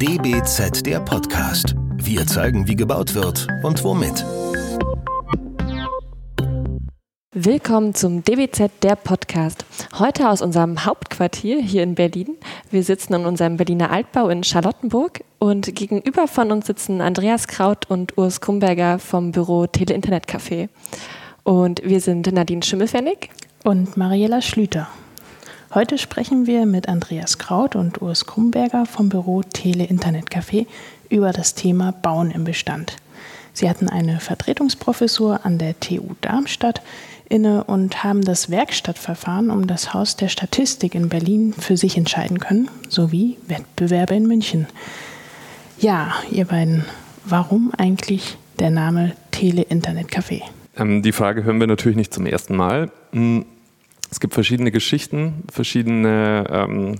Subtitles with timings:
[0.00, 1.74] DBZ der Podcast.
[1.96, 4.24] Wir zeigen, wie gebaut wird und womit.
[7.34, 9.64] Willkommen zum DBZ der Podcast.
[9.98, 12.36] Heute aus unserem Hauptquartier hier in Berlin.
[12.70, 17.90] Wir sitzen in unserem Berliner Altbau in Charlottenburg und gegenüber von uns sitzen Andreas Kraut
[17.90, 20.68] und Urs Krumberger vom Büro Tele Internet Café.
[21.42, 23.30] Und wir sind Nadine Schimmelfennig
[23.64, 24.86] und Mariella Schlüter.
[25.74, 30.66] Heute sprechen wir mit Andreas Kraut und Urs Krumberger vom Büro Tele Internet Café
[31.10, 32.96] über das Thema Bauen im Bestand.
[33.52, 36.80] Sie hatten eine Vertretungsprofessur an der TU Darmstadt
[37.28, 42.38] inne und haben das Werkstattverfahren um das Haus der Statistik in Berlin für sich entscheiden
[42.38, 44.68] können, sowie Wettbewerbe in München.
[45.78, 46.86] Ja, ihr beiden,
[47.26, 50.40] warum eigentlich der Name Tele Internet Café?
[50.78, 52.90] Ähm, die Frage hören wir natürlich nicht zum ersten Mal.
[53.12, 53.44] Hm,
[54.10, 56.94] es gibt verschiedene Geschichten, verschiedene ähm,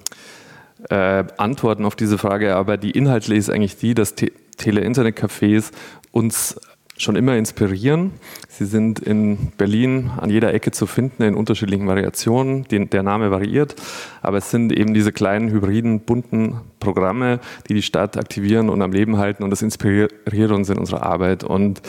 [0.88, 5.70] äh, Antworten auf diese Frage, aber die inhaltliche ist eigentlich die, dass Te Tele-Internet-Cafés
[6.10, 6.56] uns
[6.96, 8.12] schon immer inspirieren.
[8.48, 12.64] Sie sind in Berlin an jeder Ecke zu finden in unterschiedlichen Variationen.
[12.64, 13.76] Den, der Name variiert,
[14.20, 18.90] aber es sind eben diese kleinen, hybriden, bunten Programme, die die Stadt aktivieren und am
[18.90, 21.44] Leben halten und das inspiriert uns in unserer Arbeit.
[21.44, 21.80] Und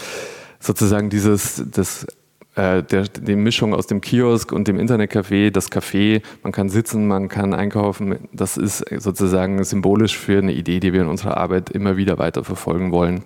[0.60, 2.06] sozusagen dieses, das
[2.56, 7.08] äh, der, die Mischung aus dem Kiosk und dem Internetcafé, das Café, man kann sitzen,
[7.08, 11.70] man kann einkaufen, das ist sozusagen symbolisch für eine Idee, die wir in unserer Arbeit
[11.70, 13.24] immer wieder weiter verfolgen wollen.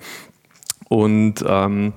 [0.90, 1.94] Und ähm,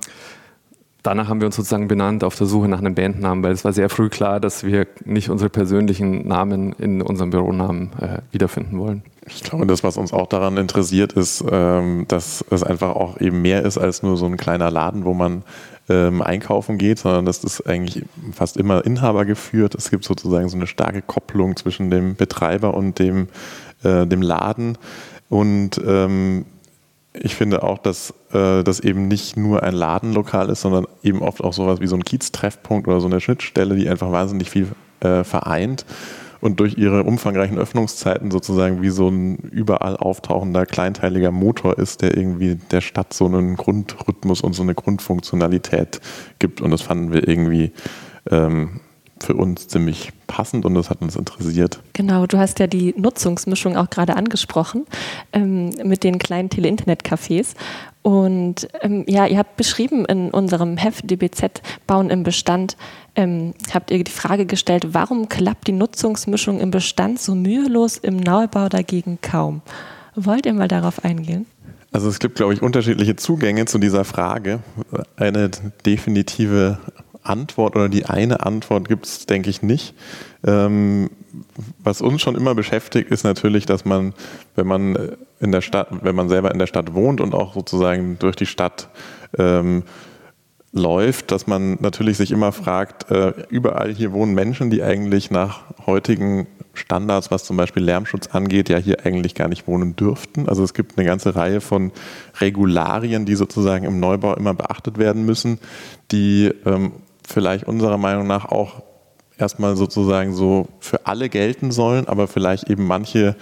[1.03, 3.73] danach haben wir uns sozusagen benannt auf der Suche nach einem Bandnamen, weil es war
[3.73, 9.03] sehr früh klar, dass wir nicht unsere persönlichen Namen in unserem Büronamen äh, wiederfinden wollen.
[9.27, 13.41] Ich glaube, das, was uns auch daran interessiert, ist, ähm, dass es einfach auch eben
[13.41, 15.43] mehr ist als nur so ein kleiner Laden, wo man
[15.89, 19.75] ähm, einkaufen geht, sondern das ist eigentlich fast immer Inhaber geführt.
[19.75, 23.29] Es gibt sozusagen so eine starke Kopplung zwischen dem Betreiber und dem,
[23.83, 24.77] äh, dem Laden.
[25.29, 26.45] Und ähm,
[27.13, 31.43] ich finde auch, dass äh, das eben nicht nur ein Ladenlokal ist, sondern eben oft
[31.43, 34.67] auch sowas wie so ein Kieztreffpunkt oder so eine Schnittstelle, die einfach wahnsinnig viel
[34.99, 35.85] äh, vereint
[36.41, 42.15] und durch ihre umfangreichen Öffnungszeiten sozusagen wie so ein überall auftauchender kleinteiliger Motor ist, der
[42.17, 45.99] irgendwie der Stadt so einen Grundrhythmus und so eine Grundfunktionalität
[46.39, 46.61] gibt.
[46.61, 47.71] Und das fanden wir irgendwie
[48.29, 48.81] ähm,
[49.19, 51.81] für uns ziemlich passend und das hat uns interessiert.
[51.93, 54.85] Genau, du hast ja die Nutzungsmischung auch gerade angesprochen
[55.33, 57.55] ähm, mit den kleinen Tele-Internet-Cafés.
[58.07, 62.77] Und ähm, ja, ihr habt beschrieben in unserem Heft DBZ Bauen im Bestand,
[63.17, 68.15] ähm, habt ihr die Frage gestellt, warum klappt die Nutzungsmischung im Bestand so mühelos, im
[68.15, 69.61] Neubau dagegen kaum?
[70.15, 71.47] Wollt ihr mal darauf eingehen?
[71.91, 74.61] Also es gibt, glaube ich, unterschiedliche Zugänge zu dieser Frage.
[75.17, 75.51] Eine
[75.85, 76.77] definitive
[77.23, 79.93] Antwort oder die eine Antwort gibt es, denke ich, nicht.
[80.45, 81.09] Ähm,
[81.83, 84.13] was uns schon immer beschäftigt, ist natürlich, dass man,
[84.55, 88.17] wenn man in der Stadt, wenn man selber in der Stadt wohnt und auch sozusagen
[88.19, 88.89] durch die Stadt
[89.37, 89.83] ähm,
[90.73, 95.61] läuft, dass man natürlich sich immer fragt, äh, überall hier wohnen Menschen, die eigentlich nach
[95.85, 100.47] heutigen Standards, was zum Beispiel Lärmschutz angeht, ja hier eigentlich gar nicht wohnen dürften.
[100.47, 101.91] Also es gibt eine ganze Reihe von
[102.39, 105.59] Regularien, die sozusagen im Neubau immer beachtet werden müssen,
[106.11, 106.93] die ähm,
[107.27, 108.83] vielleicht unserer Meinung nach auch
[109.37, 113.35] erstmal sozusagen so für alle gelten sollen, aber vielleicht eben manche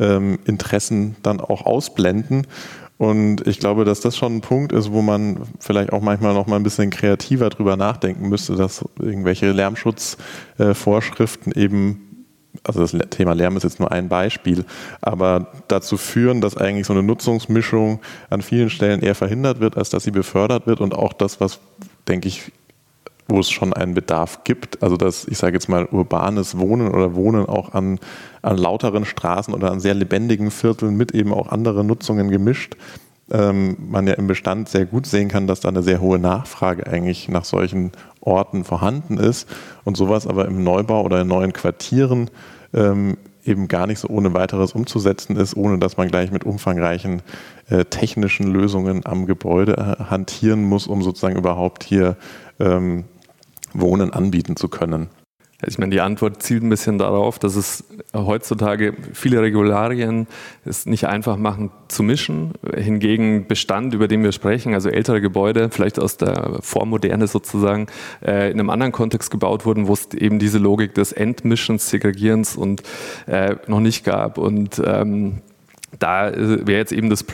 [0.00, 2.46] ähm, Interessen dann auch ausblenden.
[2.98, 6.46] Und ich glaube, dass das schon ein Punkt ist, wo man vielleicht auch manchmal noch
[6.46, 12.10] mal ein bisschen kreativer drüber nachdenken müsste, dass irgendwelche Lärmschutzvorschriften äh, eben
[12.64, 14.64] also das Thema Lärm ist jetzt nur ein Beispiel,
[15.00, 19.90] aber dazu führen, dass eigentlich so eine Nutzungsmischung an vielen Stellen eher verhindert wird, als
[19.90, 21.60] dass sie befördert wird und auch das, was,
[22.08, 22.52] denke ich,
[23.30, 24.82] wo es schon einen Bedarf gibt.
[24.82, 27.98] Also dass, ich sage jetzt mal, urbanes Wohnen oder Wohnen auch an,
[28.42, 32.76] an lauteren Straßen oder an sehr lebendigen Vierteln mit eben auch anderen Nutzungen gemischt,
[33.30, 36.86] ähm, man ja im Bestand sehr gut sehen kann, dass da eine sehr hohe Nachfrage
[36.86, 39.48] eigentlich nach solchen Orten vorhanden ist
[39.84, 42.30] und sowas aber im Neubau oder in neuen Quartieren
[42.74, 47.22] ähm, eben gar nicht so ohne weiteres umzusetzen ist, ohne dass man gleich mit umfangreichen
[47.68, 52.16] äh, technischen Lösungen am Gebäude äh, hantieren muss, um sozusagen überhaupt hier
[52.58, 53.04] ähm,
[53.72, 55.08] Wohnen anbieten zu können?
[55.66, 57.84] Ich meine, die Antwort zielt ein bisschen darauf, dass es
[58.14, 60.26] heutzutage viele Regularien
[60.64, 62.52] es nicht einfach machen zu mischen.
[62.74, 67.88] Hingegen Bestand, über den wir sprechen, also ältere Gebäude, vielleicht aus der Vormoderne sozusagen,
[68.24, 72.56] äh, in einem anderen Kontext gebaut wurden, wo es eben diese Logik des Entmischens, Segregierens
[72.56, 72.82] und
[73.26, 74.38] äh, noch nicht gab.
[74.38, 75.42] Und ähm,
[75.98, 77.24] da äh, wäre jetzt eben das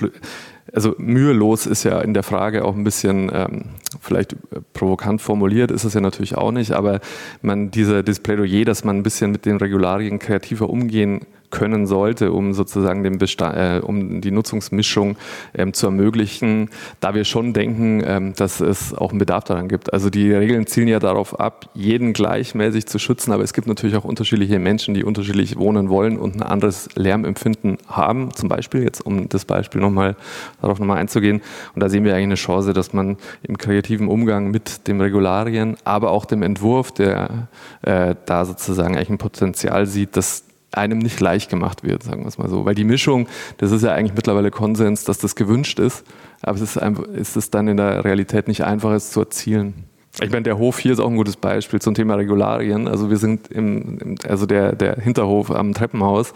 [0.72, 3.64] also mühelos ist ja in der Frage auch ein bisschen ähm,
[4.00, 4.36] vielleicht äh,
[4.72, 7.00] provokant formuliert, ist es ja natürlich auch nicht, aber
[7.42, 12.32] man diese, dieses Plädoyer, dass man ein bisschen mit den Regularien kreativer umgehen können sollte,
[12.32, 15.16] um sozusagen den Bestand, äh, um die Nutzungsmischung
[15.54, 16.70] ähm, zu ermöglichen,
[17.00, 19.93] da wir schon denken, ähm, dass es auch einen Bedarf daran gibt.
[19.93, 23.96] Also die Regeln zielen ja darauf ab, jeden gleichmäßig zu schützen, aber es gibt natürlich
[23.96, 29.04] auch unterschiedliche Menschen, die unterschiedlich wohnen wollen und ein anderes Lärmempfinden haben, zum Beispiel, jetzt
[29.04, 30.16] um das Beispiel nochmal
[30.60, 31.43] darauf nochmal einzugehen.
[31.75, 35.76] Und da sehen wir eigentlich eine Chance, dass man im kreativen Umgang mit den Regularien,
[35.84, 37.48] aber auch dem Entwurf, der
[37.82, 40.45] äh, da sozusagen eigentlich ein Potenzial sieht, dass
[40.76, 42.64] einem nicht leicht gemacht wird, sagen wir es mal so.
[42.64, 43.26] Weil die Mischung,
[43.58, 46.05] das ist ja eigentlich mittlerweile Konsens, dass das gewünscht ist,
[46.43, 49.84] aber es ist, einfach, ist es dann in der Realität nicht einfach, es zu erzielen.
[50.23, 52.88] Ich meine, der Hof hier ist auch ein gutes Beispiel zum Thema Regularien.
[52.88, 56.32] Also wir sind im, also der, der Hinterhof am Treppenhaus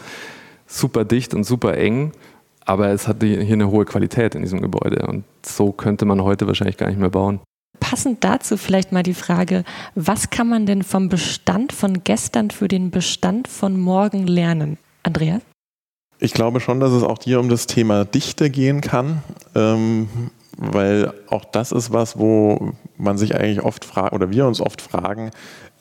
[0.66, 2.12] super dicht und super eng,
[2.64, 6.46] aber es hat hier eine hohe Qualität in diesem Gebäude und so könnte man heute
[6.46, 7.40] wahrscheinlich gar nicht mehr bauen.
[7.78, 9.64] Passend dazu vielleicht mal die Frage,
[9.94, 14.78] was kann man denn vom Bestand von gestern für den Bestand von morgen lernen?
[15.02, 15.42] Andreas?
[16.18, 19.22] Ich glaube schon, dass es auch hier um das Thema Dichte gehen kann.
[19.54, 20.08] Ähm,
[20.60, 24.82] weil auch das ist was, wo man sich eigentlich oft fragt, oder wir uns oft
[24.82, 25.30] fragen,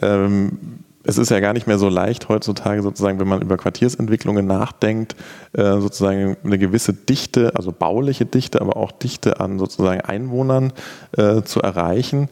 [0.01, 4.45] ähm, es ist ja gar nicht mehr so leicht heutzutage sozusagen, wenn man über Quartiersentwicklungen
[4.45, 5.15] nachdenkt,
[5.53, 10.73] äh, sozusagen eine gewisse Dichte, also bauliche Dichte, aber auch Dichte an sozusagen Einwohnern
[11.15, 12.27] äh, zu erreichen.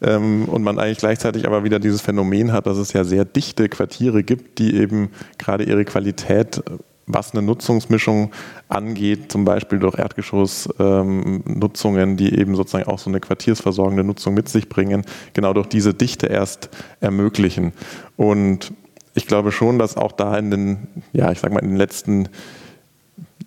[0.00, 3.68] Ähm, und man eigentlich gleichzeitig aber wieder dieses Phänomen hat, dass es ja sehr dichte
[3.68, 6.62] Quartiere gibt, die eben gerade ihre Qualität
[7.06, 8.32] was eine Nutzungsmischung
[8.68, 14.48] angeht, zum Beispiel durch Erdgeschossnutzungen, ähm, die eben sozusagen auch so eine quartiersversorgende Nutzung mit
[14.48, 16.70] sich bringen, genau durch diese Dichte erst
[17.00, 17.72] ermöglichen.
[18.16, 18.72] Und
[19.14, 22.28] ich glaube schon, dass auch da in den, ja, ich sag mal, in den letzten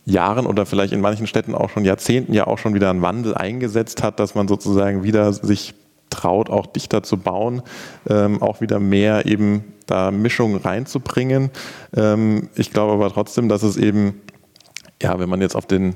[0.06, 3.34] Jahren oder vielleicht in manchen Städten auch schon Jahrzehnten ja auch schon wieder ein Wandel
[3.34, 5.74] eingesetzt hat, dass man sozusagen wieder sich
[6.16, 7.62] traut, auch dichter zu bauen,
[8.10, 11.52] ähm, auch wieder mehr eben da Mischungen reinzubringen.
[11.96, 14.22] Ähm, ich glaube aber trotzdem, dass es eben,
[15.02, 15.96] ja, wenn man jetzt auf den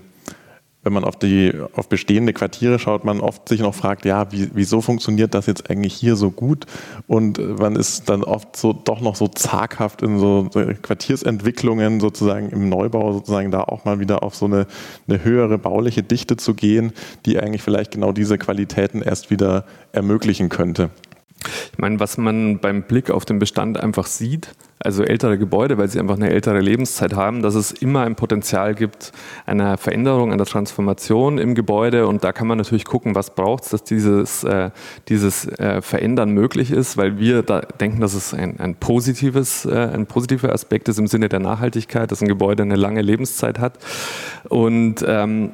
[0.83, 4.49] wenn man auf die auf bestehende Quartiere schaut, man oft sich noch fragt, ja, wie,
[4.53, 6.65] wieso funktioniert das jetzt eigentlich hier so gut?
[7.05, 10.49] Und man ist dann oft so doch noch so zaghaft in so
[10.81, 14.67] Quartiersentwicklungen sozusagen im Neubau sozusagen da auch mal wieder auf so eine,
[15.07, 16.93] eine höhere bauliche Dichte zu gehen,
[17.25, 20.91] die eigentlich vielleicht genau diese Qualitäten erst wieder ermöglichen könnte.
[21.71, 24.49] Ich meine, was man beim Blick auf den Bestand einfach sieht,
[24.81, 28.75] also ältere Gebäude, weil sie einfach eine ältere Lebenszeit haben, dass es immer ein Potenzial
[28.75, 29.11] gibt
[29.45, 32.07] einer Veränderung, einer Transformation im Gebäude.
[32.07, 34.71] Und da kann man natürlich gucken, was braucht es, dass dieses, äh,
[35.09, 39.89] dieses äh, Verändern möglich ist, weil wir da denken, dass es ein, ein, positives, äh,
[39.93, 43.79] ein positiver Aspekt ist im Sinne der Nachhaltigkeit, dass ein Gebäude eine lange Lebenszeit hat.
[44.47, 45.51] Und ähm,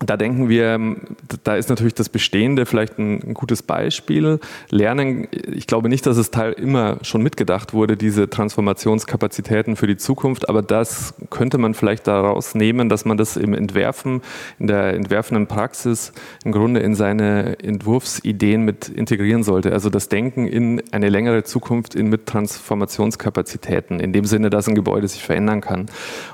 [0.00, 0.96] da denken wir,
[1.44, 4.40] da ist natürlich das Bestehende vielleicht ein, ein, gutes Beispiel.
[4.70, 9.96] Lernen, ich glaube nicht, dass es Teil immer schon mitgedacht wurde, diese Transformationskapazitäten für die
[9.96, 14.22] Zukunft, aber das könnte man vielleicht daraus nehmen, dass man das im Entwerfen,
[14.58, 16.12] in der entwerfenden Praxis
[16.44, 19.72] im Grunde in seine Entwurfsideen mit integrieren sollte.
[19.72, 24.74] Also das Denken in eine längere Zukunft in mit Transformationskapazitäten, in dem Sinne, dass ein
[24.74, 25.86] Gebäude sich verändern kann.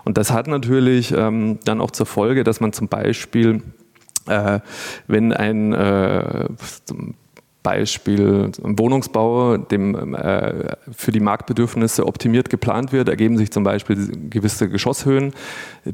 [0.04, 3.49] Und das hat natürlich ähm, dann auch zur Folge, dass man zum Beispiel
[4.26, 4.60] äh,
[5.06, 6.48] wenn ein äh,
[7.62, 14.70] Beispiel Wohnungsbau dem, äh, für die Marktbedürfnisse optimiert geplant wird, ergeben sich zum Beispiel gewisse
[14.70, 15.34] Geschosshöhen,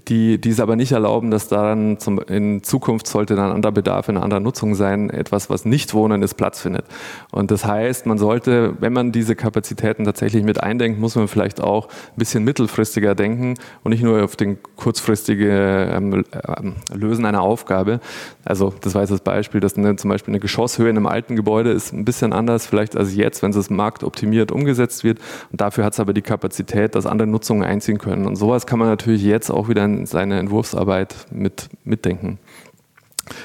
[0.09, 4.09] die dies aber nicht erlauben, dass daran zum, in Zukunft sollte dann ein anderer Bedarf
[4.09, 6.85] in einer anderen Nutzung sein, etwas, was nicht Wohnendes Platz findet.
[7.33, 11.61] Und das heißt, man sollte, wenn man diese Kapazitäten tatsächlich mit eindenkt, muss man vielleicht
[11.61, 17.43] auch ein bisschen mittelfristiger denken und nicht nur auf den kurzfristige ähm, äh, Lösen einer
[17.43, 17.99] Aufgabe.
[18.45, 21.35] Also das war jetzt das Beispiel, dass eine, zum Beispiel eine Geschosshöhe in einem alten
[21.35, 25.21] Gebäude Gebäude ist ein bisschen anders vielleicht als jetzt, wenn es marktoptimiert umgesetzt wird.
[25.51, 28.27] Und dafür hat es aber die Kapazität, dass andere Nutzungen einziehen können.
[28.27, 32.39] Und sowas kann man natürlich jetzt auch wieder in seine Entwurfsarbeit mit, mitdenken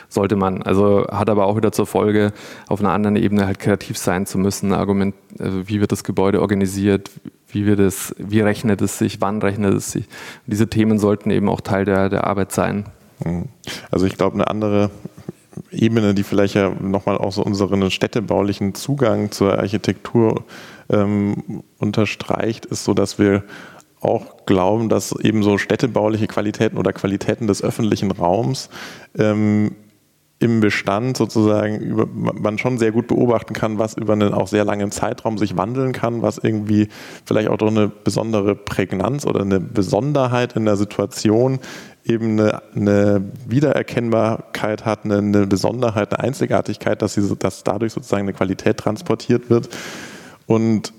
[0.09, 0.61] sollte man.
[0.61, 2.33] Also hat aber auch wieder zur Folge,
[2.67, 4.73] auf einer anderen Ebene halt kreativ sein zu müssen.
[4.73, 7.09] Argument, also wie wird das Gebäude organisiert?
[7.47, 9.21] Wie wird es, wie rechnet es sich?
[9.21, 10.05] Wann rechnet es sich?
[10.47, 12.85] diese Themen sollten eben auch Teil der, der Arbeit sein.
[13.23, 13.45] Mhm.
[13.89, 14.91] Also ich glaube, eine andere
[15.71, 20.43] Ebene, die vielleicht ja nochmal auch so unseren städtebaulichen Zugang zur Architektur
[20.89, 23.43] ähm, unterstreicht, ist so, dass wir
[24.01, 28.69] auch glauben, dass eben so städtebauliche Qualitäten oder Qualitäten des öffentlichen Raums
[29.17, 29.75] ähm,
[30.41, 34.65] im Bestand sozusagen über, man schon sehr gut beobachten kann, was über einen auch sehr
[34.65, 36.87] langen Zeitraum sich wandeln kann, was irgendwie
[37.25, 41.59] vielleicht auch durch eine besondere Prägnanz oder eine Besonderheit in der Situation
[42.03, 48.24] eben eine, eine Wiedererkennbarkeit hat, eine, eine, Besonderheit, eine Einzigartigkeit, dass, sie, dass dadurch sozusagen
[48.24, 49.70] eine Qualität transportiert wird.
[50.48, 50.93] Und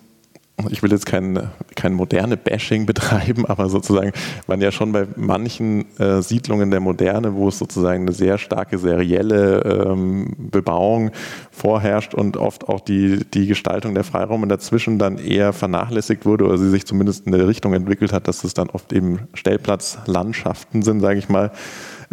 [0.70, 4.12] ich will jetzt kein, kein moderne Bashing betreiben, aber sozusagen
[4.46, 8.78] man ja schon bei manchen äh, Siedlungen der Moderne, wo es sozusagen eine sehr starke
[8.78, 11.10] serielle ähm, Bebauung
[11.50, 16.58] vorherrscht und oft auch die, die Gestaltung der Freiräume dazwischen dann eher vernachlässigt wurde oder
[16.58, 21.00] sie sich zumindest in der Richtung entwickelt hat, dass es dann oft eben Stellplatzlandschaften sind,
[21.00, 21.52] sage ich mal.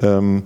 [0.02, 0.44] Ähm,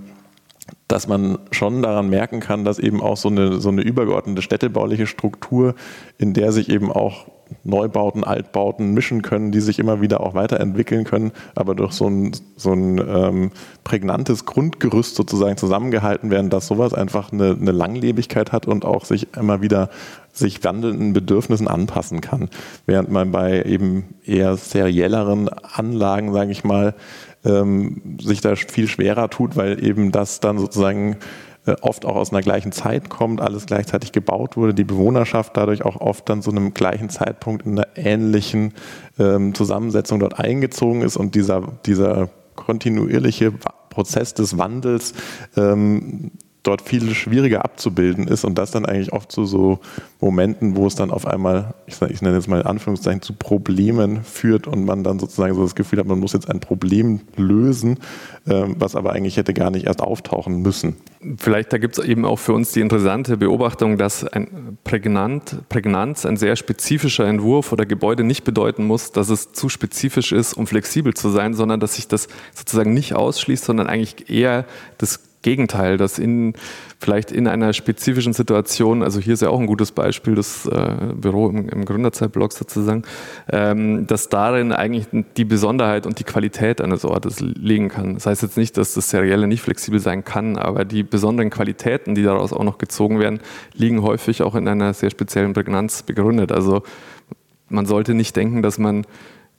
[0.88, 5.06] dass man schon daran merken kann, dass eben auch so eine, so eine übergeordnete städtebauliche
[5.06, 5.74] Struktur,
[6.18, 7.26] in der sich eben auch
[7.62, 12.32] Neubauten, Altbauten mischen können, die sich immer wieder auch weiterentwickeln können, aber durch so ein,
[12.56, 13.50] so ein ähm,
[13.84, 19.34] prägnantes Grundgerüst sozusagen zusammengehalten werden, dass sowas einfach eine, eine Langlebigkeit hat und auch sich
[19.36, 19.90] immer wieder
[20.32, 22.48] sich wandelnden Bedürfnissen anpassen kann.
[22.86, 26.94] Während man bei eben eher serielleren Anlagen, sage ich mal,
[27.44, 31.16] ähm, sich da viel schwerer tut, weil eben das dann sozusagen
[31.66, 35.84] äh, oft auch aus einer gleichen Zeit kommt, alles gleichzeitig gebaut wurde, die Bewohnerschaft dadurch
[35.84, 38.74] auch oft dann zu einem gleichen Zeitpunkt in einer ähnlichen
[39.18, 43.52] ähm, Zusammensetzung dort eingezogen ist und dieser, dieser kontinuierliche
[43.88, 45.14] Prozess des Wandels
[45.56, 46.32] ähm,
[46.64, 49.78] dort viel schwieriger abzubilden ist und das dann eigentlich oft zu so
[50.20, 54.24] Momenten, wo es dann auf einmal, ich, ich nenne jetzt mal in Anführungszeichen, zu Problemen
[54.24, 57.98] führt und man dann sozusagen so das Gefühl hat, man muss jetzt ein Problem lösen,
[58.48, 60.96] ähm, was aber eigentlich hätte gar nicht erst auftauchen müssen.
[61.36, 66.24] Vielleicht da gibt es eben auch für uns die interessante Beobachtung, dass ein Prägnant, Prägnanz,
[66.24, 70.66] ein sehr spezifischer Entwurf oder Gebäude nicht bedeuten muss, dass es zu spezifisch ist, um
[70.66, 74.64] flexibel zu sein, sondern dass sich das sozusagen nicht ausschließt, sondern eigentlich eher
[74.98, 76.54] das Gegenteil, dass in
[76.98, 81.12] vielleicht in einer spezifischen Situation, also hier ist ja auch ein gutes Beispiel, das äh,
[81.14, 83.02] Büro im, im Gründerzeitblock sozusagen,
[83.52, 88.14] ähm, dass darin eigentlich die Besonderheit und die Qualität eines Ortes liegen kann.
[88.14, 92.14] Das heißt jetzt nicht, dass das Serielle nicht flexibel sein kann, aber die besonderen Qualitäten,
[92.14, 93.40] die daraus auch noch gezogen werden,
[93.74, 96.52] liegen häufig auch in einer sehr speziellen Prägnanz begründet.
[96.52, 96.82] Also
[97.68, 99.06] man sollte nicht denken, dass man,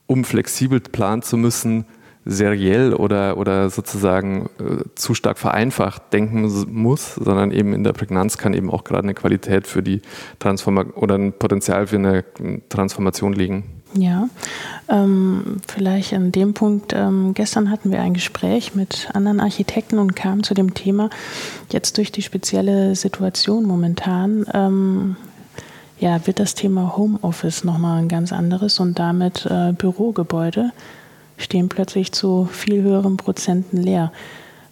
[0.08, 1.86] um flexibel planen zu müssen,
[2.26, 8.38] seriell oder, oder sozusagen äh, zu stark vereinfacht denken muss, sondern eben in der Prägnanz
[8.38, 10.02] kann eben auch gerade eine Qualität für die
[10.40, 12.26] Transformation oder ein Potenzial für eine
[12.70, 13.64] Transformation liegen.
[13.98, 14.28] Ja,
[14.90, 20.16] ähm, vielleicht an dem Punkt, ähm, gestern hatten wir ein Gespräch mit anderen Architekten und
[20.16, 21.10] kamen zu dem Thema,
[21.72, 25.16] jetzt durch die spezielle Situation momentan, ähm,
[25.98, 30.72] ja, wird das Thema Homeoffice nochmal ein ganz anderes und damit äh, Bürogebäude
[31.38, 34.12] stehen plötzlich zu viel höheren Prozenten leer.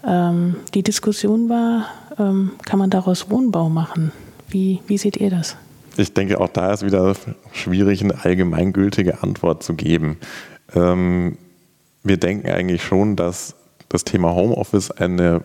[0.06, 1.88] Ähm, die Diskussion war,
[2.20, 4.12] ähm, kann man daraus Wohnbau machen?
[4.48, 5.58] Wie, wie seht ihr das?
[5.98, 7.16] Ich denke, auch da ist wieder
[7.52, 10.18] schwierig, eine allgemeingültige Antwort zu geben.
[10.76, 11.38] Ähm,
[12.04, 13.56] wir denken eigentlich schon, dass
[13.90, 15.44] das Thema Homeoffice eine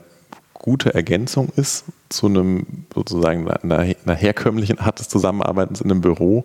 [0.59, 6.45] gute Ergänzung ist zu einem sozusagen einer, einer, herkömmlichen Art des Zusammenarbeitens in einem Büro.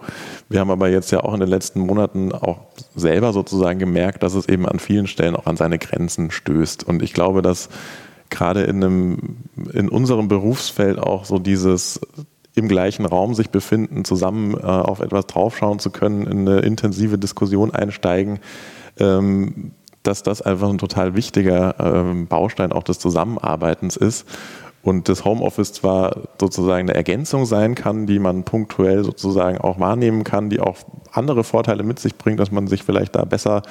[0.49, 2.59] Wir haben aber jetzt ja auch in den letzten Monaten auch
[2.95, 6.83] selber sozusagen gemerkt, dass es eben an vielen Stellen auch an seine Grenzen stößt.
[6.83, 7.69] Und ich glaube, dass
[8.29, 9.37] gerade in, einem,
[9.73, 11.99] in unserem Berufsfeld auch so dieses
[12.55, 17.17] im gleichen Raum sich befinden, zusammen äh, auf etwas draufschauen zu können, in eine intensive
[17.17, 18.39] Diskussion einsteigen,
[18.99, 19.71] ähm,
[20.03, 24.27] dass das einfach ein total wichtiger ähm, Baustein auch des Zusammenarbeitens ist.
[24.83, 30.25] Und das Homeoffice zwar sozusagen eine Ergänzung sein kann, die man punktuell sozusagen auch wahrnehmen
[30.25, 30.75] kann, die auch
[31.13, 33.61] andere Vorteile mit sich bringt, dass man sich vielleicht da besser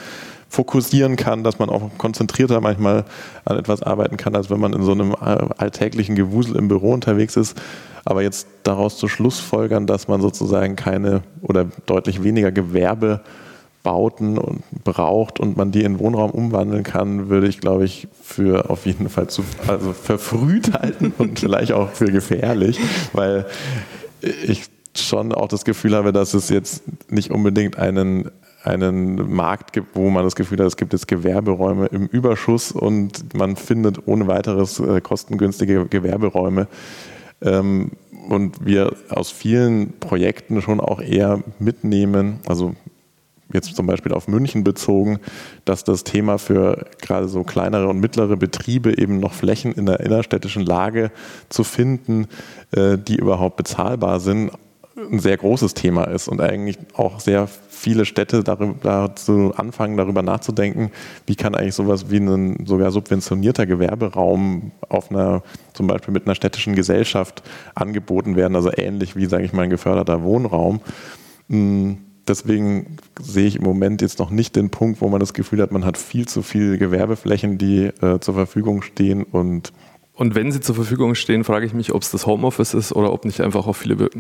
[0.49, 3.05] fokussieren kann, dass man auch konzentrierter manchmal
[3.45, 6.93] an etwas arbeiten kann, als wenn man in so einem äh, alltäglichen Gewusel im Büro
[6.93, 7.61] unterwegs ist.
[8.07, 13.21] Aber jetzt daraus zu Schlussfolgern, dass man sozusagen keine oder deutlich weniger Gewerbe
[13.83, 18.71] Bauten und braucht und man die in Wohnraum umwandeln kann, würde ich, glaube ich, für
[18.71, 22.79] auf jeden Fall zu, also verfrüht halten und vielleicht auch für gefährlich,
[23.13, 23.47] weil
[24.47, 28.31] ich schon auch das Gefühl habe, dass es jetzt nicht unbedingt einen,
[28.63, 33.35] einen Markt gibt, wo man das Gefühl hat, es gibt jetzt Gewerberäume im Überschuss und
[33.35, 36.69] man findet ohne weiteres äh, kostengünstige Gewerberäume.
[37.41, 37.93] Ähm,
[38.29, 42.75] und wir aus vielen Projekten schon auch eher mitnehmen, also
[43.55, 45.19] jetzt zum Beispiel auf München bezogen,
[45.65, 50.01] dass das Thema für gerade so kleinere und mittlere Betriebe eben noch Flächen in der
[50.01, 51.11] innerstädtischen Lage
[51.49, 52.27] zu finden,
[52.73, 54.53] äh, die überhaupt bezahlbar sind,
[54.97, 60.23] ein sehr großes Thema ist und eigentlich auch sehr viele Städte darüber, dazu anfangen, darüber
[60.23, 60.91] nachzudenken,
[61.27, 65.43] wie kann eigentlich sowas wie ein sogar subventionierter Gewerberaum auf einer,
[65.73, 67.43] zum Beispiel mit einer städtischen Gesellschaft
[67.75, 70.81] angeboten werden, also ähnlich wie, sage ich mal, ein geförderter Wohnraum.
[71.49, 75.61] Hm, deswegen sehe ich im Moment jetzt noch nicht den Punkt, wo man das Gefühl
[75.63, 79.73] hat, man hat viel zu viele Gewerbeflächen, die äh, zur Verfügung stehen und
[80.15, 83.13] und wenn sie zur Verfügung stehen, frage ich mich, ob es das Homeoffice ist oder
[83.13, 84.11] ob nicht einfach auch viele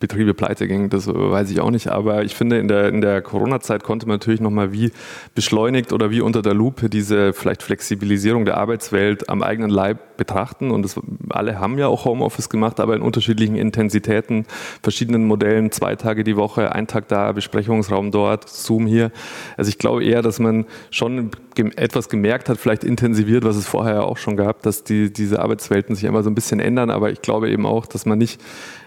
[0.00, 1.88] Betriebe pleite gingen, das weiß ich auch nicht.
[1.88, 4.90] Aber ich finde, in der, in der Corona-Zeit konnte man natürlich nochmal wie
[5.34, 10.70] beschleunigt oder wie unter der Lupe diese vielleicht Flexibilisierung der Arbeitswelt am eigenen Leib betrachten.
[10.70, 14.46] Und das, alle haben ja auch Homeoffice gemacht, aber in unterschiedlichen Intensitäten,
[14.82, 19.12] verschiedenen Modellen, zwei Tage die Woche, ein Tag da, Besprechungsraum dort, Zoom hier.
[19.56, 21.30] Also ich glaube eher, dass man schon
[21.76, 25.94] etwas gemerkt hat, vielleicht intensiviert, was es vorher auch schon gab, dass die, diese Arbeitswelten
[25.94, 26.90] sich immer so ein bisschen ändern.
[26.90, 28.40] Aber ich glaube eben auch, dass man nicht,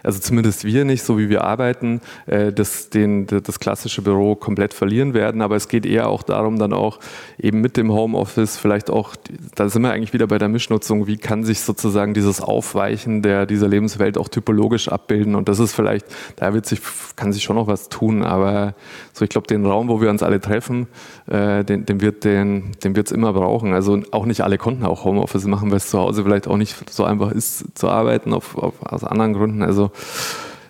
[0.04, 4.74] also zumindest wir nicht, so wie wir arbeiten, äh, das, den, das klassische Büro komplett
[4.74, 5.42] verlieren werden.
[5.42, 7.00] Aber es geht eher auch darum, dann auch
[7.38, 9.16] eben mit dem Homeoffice vielleicht auch,
[9.56, 13.46] da sind wir eigentlich wieder bei der Mischnutzung, wie kann sich sozusagen dieses Aufweichen der,
[13.46, 15.36] dieser Lebenswelt auch typologisch abbilden.
[15.36, 16.82] Und das ist vielleicht, da wird sich,
[17.16, 18.24] kann sich schon noch was tun.
[18.24, 18.74] Aber
[19.14, 20.88] so, ich glaube, den Raum, wo wir uns alle treffen,
[21.28, 23.74] äh, den, den wird den den, immer brauchen.
[23.74, 26.76] Also auch nicht alle konnten auch Homeoffice machen, weil es zu Hause vielleicht auch nicht
[26.92, 29.64] so einfach ist zu arbeiten, auf, auf, aus anderen Gründen.
[29.64, 29.89] Also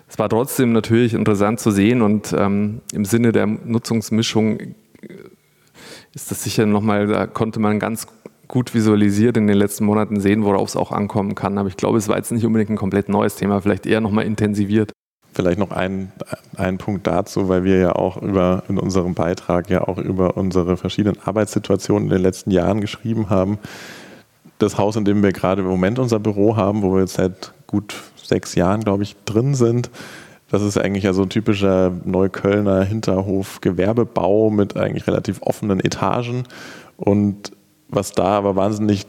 [0.08, 4.74] es war trotzdem natürlich interessant zu sehen und ähm, im Sinne der Nutzungsmischung
[6.14, 8.06] ist das sicher nochmal, da konnte man ganz
[8.48, 11.56] gut visualisiert in den letzten Monaten sehen, worauf es auch ankommen kann.
[11.56, 14.24] Aber ich glaube, es war jetzt nicht unbedingt ein komplett neues Thema, vielleicht eher nochmal
[14.24, 14.90] intensiviert.
[15.32, 16.10] Vielleicht noch ein,
[16.56, 20.76] ein Punkt dazu, weil wir ja auch über in unserem Beitrag ja auch über unsere
[20.76, 23.58] verschiedenen Arbeitssituationen in den letzten Jahren geschrieben haben.
[24.58, 27.52] Das Haus, in dem wir gerade im Moment unser Büro haben, wo wir jetzt seit
[27.68, 27.94] gut
[28.30, 29.90] sechs Jahren, glaube ich, drin sind,
[30.50, 36.44] das ist eigentlich ja so ein typischer Neuköllner Hinterhof-Gewerbebau mit eigentlich relativ offenen Etagen.
[36.96, 37.52] Und
[37.88, 39.06] was da aber wahnsinnig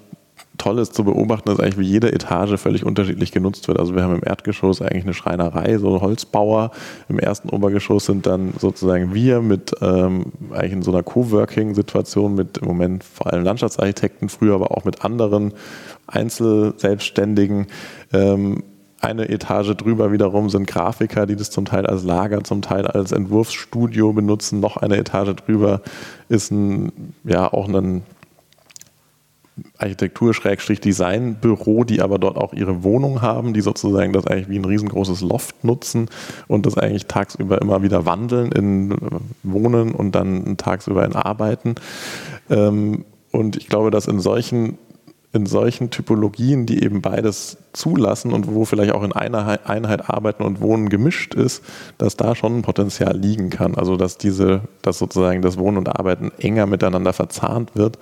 [0.59, 3.79] toll ist zu beobachten, ist eigentlich, wie jede Etage völlig unterschiedlich genutzt wird.
[3.79, 6.69] Also wir haben im Erdgeschoss eigentlich eine Schreinerei, so Holzbauer.
[7.09, 12.59] Im ersten Obergeschoss sind dann sozusagen wir mit ähm, eigentlich in so einer Coworking-Situation mit
[12.59, 15.53] im Moment vor allem Landschaftsarchitekten, früher aber auch mit anderen
[16.05, 17.65] Einzelselbstständigen.
[18.13, 18.61] Ähm,
[19.01, 23.11] eine Etage drüber wiederum sind Grafiker, die das zum Teil als Lager, zum Teil als
[23.11, 24.59] Entwurfsstudio benutzen.
[24.59, 25.81] Noch eine Etage drüber
[26.29, 26.91] ist ein,
[27.23, 28.03] ja, auch ein
[29.77, 35.21] Architektur-Design-Büro, die aber dort auch ihre Wohnung haben, die sozusagen das eigentlich wie ein riesengroßes
[35.21, 36.09] Loft nutzen
[36.47, 38.95] und das eigentlich tagsüber immer wieder wandeln in
[39.43, 41.75] Wohnen und dann tagsüber in Arbeiten.
[42.49, 44.79] Ähm, und ich glaube, dass in solchen
[45.33, 50.43] in solchen Typologien, die eben beides zulassen und wo vielleicht auch in einer Einheit Arbeiten
[50.43, 51.63] und Wohnen gemischt ist,
[51.97, 53.75] dass da schon ein Potenzial liegen kann.
[53.75, 57.97] Also dass diese, dass sozusagen das Wohnen und Arbeiten enger miteinander verzahnt wird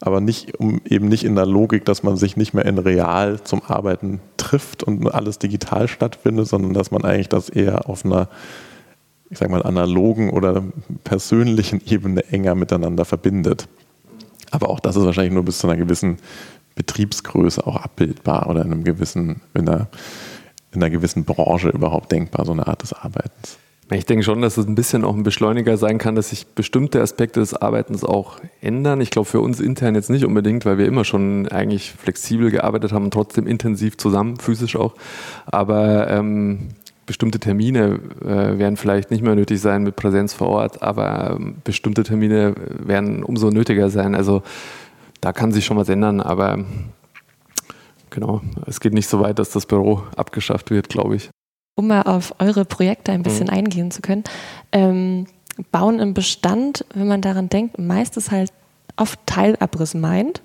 [0.00, 3.42] aber nicht um eben nicht in der Logik, dass man sich nicht mehr in real
[3.42, 8.28] zum Arbeiten trifft und alles digital stattfindet, sondern dass man eigentlich das eher auf einer
[9.30, 10.62] ich sag mal analogen oder
[11.02, 13.66] persönlichen Ebene enger miteinander verbindet.
[14.50, 16.18] Aber auch das ist wahrscheinlich nur bis zu einer gewissen
[16.74, 19.88] Betriebsgröße auch abbildbar oder in einem gewissen in einer,
[20.72, 23.58] in einer gewissen Branche überhaupt denkbar so eine Art des Arbeitens.
[23.90, 27.02] Ich denke schon, dass es ein bisschen auch ein Beschleuniger sein kann, dass sich bestimmte
[27.02, 29.00] Aspekte des Arbeitens auch ändern.
[29.02, 32.92] Ich glaube für uns intern jetzt nicht unbedingt, weil wir immer schon eigentlich flexibel gearbeitet
[32.92, 34.94] haben und trotzdem intensiv zusammen, physisch auch.
[35.44, 36.68] Aber ähm,
[37.04, 41.56] bestimmte Termine äh, werden vielleicht nicht mehr nötig sein mit Präsenz vor Ort, aber ähm,
[41.62, 44.14] bestimmte Termine werden umso nötiger sein.
[44.14, 44.42] Also
[45.24, 46.64] da kann sich schon was ändern, aber
[48.10, 51.30] genau, es geht nicht so weit, dass das Büro abgeschafft wird, glaube ich
[51.76, 53.52] um mal auf eure Projekte ein bisschen mhm.
[53.54, 54.22] eingehen zu können.
[54.70, 55.26] Ähm,
[55.72, 58.52] Bauen im Bestand, wenn man daran denkt, meist ist halt
[58.96, 60.40] oft Teilabriss meint.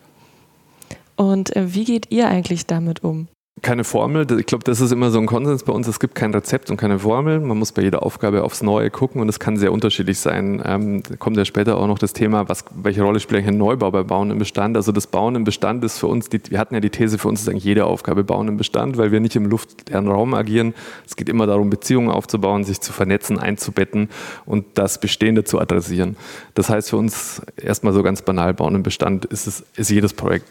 [1.16, 3.28] Und äh, wie geht ihr eigentlich damit um?
[3.62, 4.28] Keine Formel.
[4.40, 5.88] Ich glaube, das ist immer so ein Konsens bei uns.
[5.88, 7.40] Es gibt kein Rezept und keine Formel.
[7.40, 10.62] Man muss bei jeder Aufgabe aufs Neue gucken und es kann sehr unterschiedlich sein.
[10.66, 14.04] Ähm, kommt ja später auch noch das Thema, was, welche Rolle spielt ein Neubau bei
[14.04, 14.78] Bauen im Bestand?
[14.78, 17.28] Also das Bauen im Bestand ist für uns, die, wir hatten ja die These, für
[17.28, 20.74] uns ist eigentlich jede Aufgabe Bauen im Bestand, weil wir nicht im luftleeren Raum agieren.
[21.06, 24.10] Es geht immer darum, Beziehungen aufzubauen, sich zu vernetzen, einzubetten
[24.46, 26.18] und das Bestehende zu adressieren.
[26.54, 30.14] Das heißt für uns erstmal so ganz banal, Bauen im Bestand ist, es, ist jedes
[30.14, 30.46] Projekt.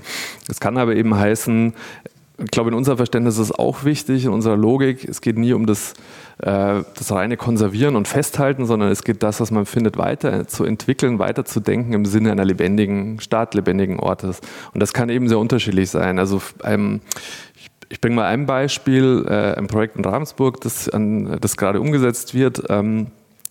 [0.49, 1.75] Es kann aber eben heißen,
[2.41, 5.53] ich glaube, in unserem Verständnis ist es auch wichtig, in unserer Logik, es geht nie
[5.53, 5.95] um das,
[6.39, 10.65] äh, das reine Konservieren und Festhalten, sondern es geht das, was man findet, weiter zu
[10.65, 14.41] entwickeln, weiter zu denken im Sinne einer lebendigen Stadt, lebendigen Ortes.
[14.73, 16.21] Und das kann eben sehr unterschiedlich sein.
[16.21, 17.01] Also ähm,
[17.89, 20.89] ich bringe mal ein Beispiel, äh, ein Projekt in Ravensburg, das,
[21.41, 22.63] das gerade umgesetzt wird.
[22.69, 23.09] Ähm,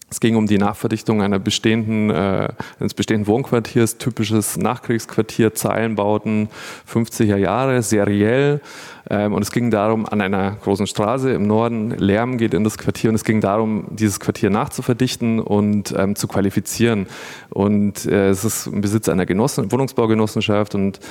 [0.10, 2.48] es ging um die Nachverdichtung einer bestehenden, äh,
[2.80, 6.48] eines bestehenden Wohnquartiers, typisches Nachkriegsquartier, Zeilenbauten,
[6.90, 8.62] 50er Jahre, seriell.
[9.10, 12.78] Ähm, und es ging darum, an einer großen Straße im Norden, Lärm geht in das
[12.78, 17.08] Quartier und es ging darum, dieses Quartier nachzuverdichten und ähm, zu qualifizieren.
[17.50, 21.02] Und äh, es ist im Besitz einer Genossen Wohnungsbaugenossenschaft und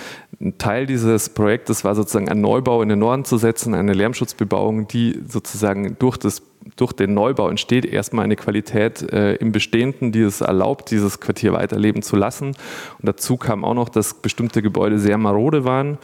[0.40, 4.88] ein Teil dieses Projektes war sozusagen ein Neubau in den Norden zu setzen, eine Lärmschutzbebauung,
[4.88, 6.42] die sozusagen durch das
[6.74, 11.52] durch den Neubau entsteht erstmal eine Qualität äh, im Bestehenden, die es erlaubt, dieses Quartier
[11.52, 12.48] weiterleben zu lassen.
[12.48, 12.57] Und
[13.02, 15.98] dazu kam auch noch, dass bestimmte Gebäude sehr marode waren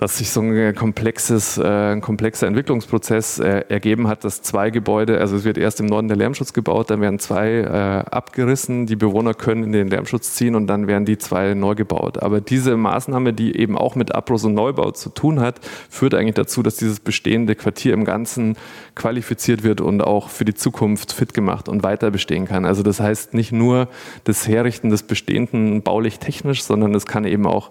[0.00, 5.20] dass sich so ein komplexes, äh, ein komplexer Entwicklungsprozess äh, ergeben hat, dass zwei Gebäude,
[5.20, 8.96] also es wird erst im Norden der Lärmschutz gebaut, dann werden zwei äh, abgerissen, die
[8.96, 12.22] Bewohner können in den Lärmschutz ziehen und dann werden die zwei neu gebaut.
[12.22, 15.60] Aber diese Maßnahme, die eben auch mit Abriss und Neubau zu tun hat,
[15.90, 18.56] führt eigentlich dazu, dass dieses bestehende Quartier im Ganzen
[18.94, 22.64] qualifiziert wird und auch für die Zukunft fit gemacht und weiter bestehen kann.
[22.64, 23.86] Also das heißt nicht nur
[24.24, 27.68] das Herrichten des Bestehenden baulich-technisch, sondern es kann eben auch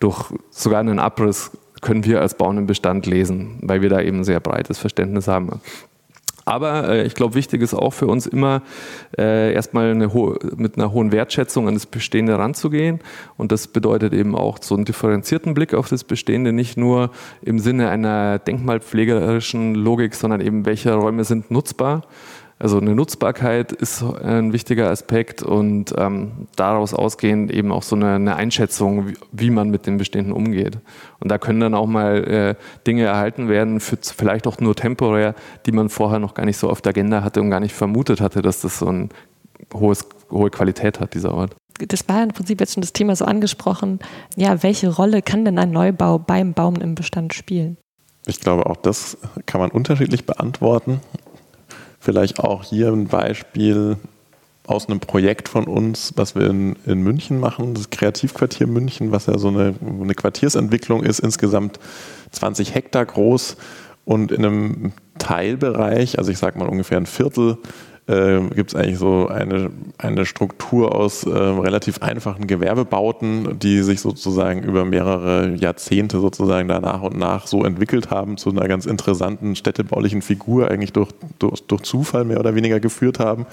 [0.00, 1.50] durch sogar einen Abriss
[1.82, 5.60] können wir als bauenden Bestand lesen, weil wir da eben ein sehr breites Verständnis haben.
[6.48, 8.62] Aber äh, ich glaube, wichtig ist auch für uns immer
[9.18, 10.08] äh, erstmal eine
[10.56, 13.00] mit einer hohen Wertschätzung an das Bestehende ranzugehen.
[13.36, 17.10] Und das bedeutet eben auch so einen differenzierten Blick auf das Bestehende, nicht nur
[17.42, 22.02] im Sinne einer denkmalpflegerischen Logik, sondern eben welche Räume sind nutzbar
[22.58, 28.14] also eine Nutzbarkeit ist ein wichtiger Aspekt und ähm, daraus ausgehend eben auch so eine,
[28.14, 30.78] eine, Einschätzung, wie, wie, man mit dem Bestehenden umgeht.
[31.20, 32.54] Und da können dann auch mal äh,
[32.86, 35.34] Dinge erhalten werden, für, vielleicht auch nur temporär,
[35.66, 38.22] die man vorher noch gar nicht so auf der Agenda hatte und gar nicht vermutet
[38.22, 39.10] hatte, dass das so eine
[39.74, 41.54] hohe Qualität hat, dieser Ort.
[41.88, 43.98] Das war im Prinzip jetzt schon das Thema so angesprochen.
[44.34, 47.76] Ja, welche Rolle kann denn ein Neubau beim Baum im Bestand spielen?
[48.26, 51.00] Ich glaube, auch das kann man unterschiedlich beantworten.
[52.06, 53.96] Vielleicht auch hier ein Beispiel
[54.64, 59.26] aus einem Projekt von uns, was wir in, in München machen, das Kreativquartier München, was
[59.26, 61.80] ja so eine, eine Quartiersentwicklung ist, insgesamt
[62.30, 63.56] 20 Hektar groß
[64.04, 67.58] und in einem Teilbereich, also ich sage mal ungefähr ein Viertel,
[68.06, 74.00] äh, gibt es eigentlich so eine, eine Struktur aus äh, relativ einfachen Gewerbebauten, die sich
[74.00, 78.86] sozusagen über mehrere Jahrzehnte sozusagen da nach und nach so entwickelt haben, zu einer ganz
[78.86, 83.46] interessanten städtebaulichen Figur, eigentlich durch, durch, durch Zufall mehr oder weniger geführt haben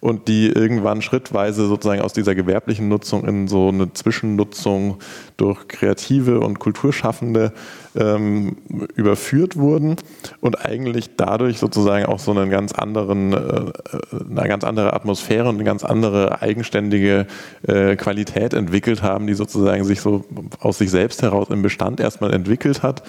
[0.00, 4.98] und die irgendwann schrittweise sozusagen aus dieser gewerblichen Nutzung in so eine Zwischennutzung
[5.36, 7.52] durch Kreative und Kulturschaffende
[7.96, 8.56] ähm,
[8.94, 9.96] überführt wurden
[10.40, 13.72] und eigentlich dadurch sozusagen auch so einen ganz anderen, äh,
[14.30, 17.26] eine ganz andere Atmosphäre und eine ganz andere eigenständige
[17.66, 20.24] äh, Qualität entwickelt haben, die sozusagen sich so
[20.60, 23.02] aus sich selbst heraus im Bestand erstmal entwickelt hat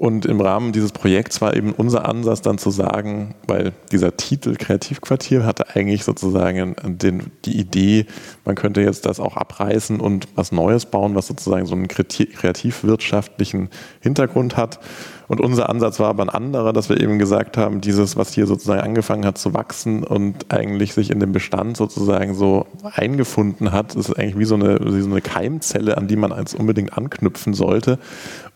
[0.00, 4.56] und im Rahmen dieses Projekts war eben unser Ansatz dann zu sagen, weil dieser Titel
[4.56, 8.06] Kreativquartier hatte eigentlich sozusagen den, die Idee,
[8.46, 13.68] man könnte jetzt das auch abreißen und was Neues bauen, was sozusagen so einen kreativwirtschaftlichen
[14.00, 14.80] Hintergrund hat.
[15.28, 18.46] Und unser Ansatz war aber ein anderer, dass wir eben gesagt haben, dieses, was hier
[18.46, 23.94] sozusagen angefangen hat zu wachsen und eigentlich sich in dem Bestand sozusagen so eingefunden hat,
[23.94, 27.52] ist eigentlich wie so eine, wie so eine Keimzelle, an die man als unbedingt anknüpfen
[27.52, 27.98] sollte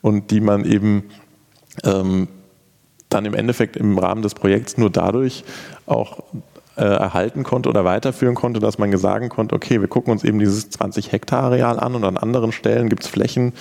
[0.00, 1.04] und die man eben
[1.82, 2.28] ähm,
[3.08, 5.44] dann im Endeffekt im Rahmen des Projekts nur dadurch
[5.86, 6.18] auch
[6.76, 10.38] äh, erhalten konnte oder weiterführen konnte, dass man sagen konnte, okay, wir gucken uns eben
[10.38, 13.52] dieses 20 Hektar Areal an und an anderen Stellen gibt es Flächen,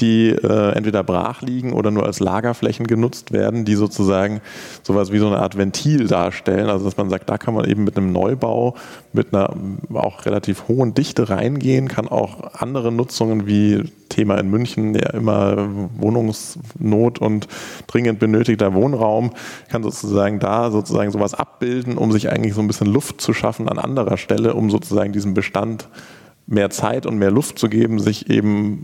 [0.00, 4.40] die äh, entweder brach liegen oder nur als Lagerflächen genutzt werden, die sozusagen
[4.82, 6.68] sowas wie so eine Art Ventil darstellen.
[6.68, 8.74] Also dass man sagt, da kann man eben mit einem Neubau
[9.12, 9.54] mit einer
[9.94, 15.68] auch relativ hohen Dichte reingehen, kann auch andere Nutzungen wie Thema in München, ja immer
[15.96, 17.48] Wohnungsnot und
[17.86, 19.32] dringend benötigter Wohnraum,
[19.68, 23.68] kann sozusagen da sozusagen sowas abbilden, um sich eigentlich so ein bisschen Luft zu schaffen
[23.68, 25.88] an anderer Stelle, um sozusagen diesem Bestand
[26.46, 28.82] mehr Zeit und mehr Luft zu geben, sich eben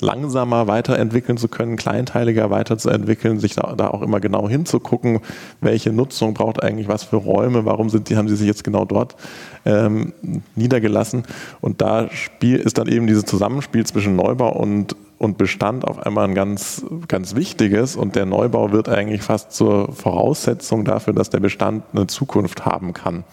[0.00, 5.20] langsamer weiterentwickeln zu können, kleinteiliger weiterzuentwickeln, sich da, da, auch immer genau hinzugucken,
[5.60, 8.84] welche Nutzung braucht eigentlich was für Räume, warum sind die, haben sie sich jetzt genau
[8.84, 9.16] dort
[9.64, 10.12] ähm,
[10.54, 11.24] niedergelassen.
[11.60, 16.28] Und da Spiel, ist dann eben dieses Zusammenspiel zwischen Neubau und, und Bestand auf einmal
[16.28, 21.40] ein ganz, ganz wichtiges und der Neubau wird eigentlich fast zur Voraussetzung dafür, dass der
[21.40, 23.24] Bestand eine Zukunft haben kann.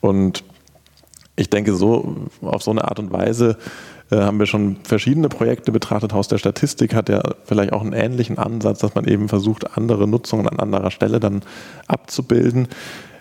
[0.00, 0.44] Und
[1.36, 3.56] ich denke, so auf so eine Art und Weise
[4.10, 6.12] äh, haben wir schon verschiedene Projekte betrachtet.
[6.12, 10.08] Haus der Statistik hat ja vielleicht auch einen ähnlichen Ansatz, dass man eben versucht, andere
[10.08, 11.42] Nutzungen an anderer Stelle dann
[11.86, 12.68] abzubilden.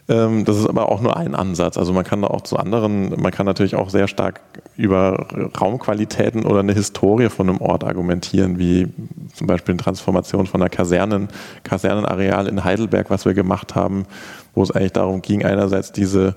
[0.07, 1.77] Ähm, das ist aber auch nur ein Ansatz.
[1.77, 4.41] Also man kann da auch zu anderen, man kann natürlich auch sehr stark
[4.77, 5.27] über
[5.59, 8.87] Raumqualitäten oder eine Historie von einem Ort argumentieren, wie
[9.33, 11.29] zum Beispiel eine Transformation von einer Kasernen,
[11.63, 14.05] Kasernenareal in Heidelberg, was wir gemacht haben,
[14.53, 16.35] wo es eigentlich darum ging, einerseits diese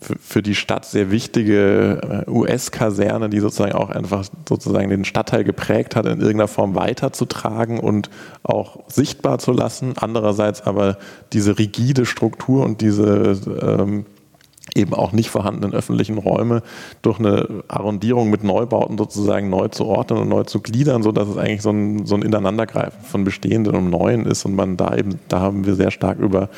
[0.00, 5.96] für die Stadt sehr wichtige äh, US-Kaserne, die sozusagen auch einfach sozusagen den Stadtteil geprägt
[5.96, 8.08] hat, in irgendeiner Form weiterzutragen und
[8.44, 9.94] auch sichtbar zu lassen.
[9.96, 10.98] Andererseits aber
[11.32, 14.06] diese rigide Struktur und diese ähm,
[14.74, 16.62] eben auch nicht vorhandenen öffentlichen Räume
[17.02, 21.36] durch eine Arrondierung mit Neubauten sozusagen neu zu ordnen und neu zu gliedern, sodass es
[21.36, 25.18] eigentlich so ein, so ein Ineinandergreifen von Bestehenden und Neuen ist und man da eben,
[25.28, 26.50] da haben wir sehr stark über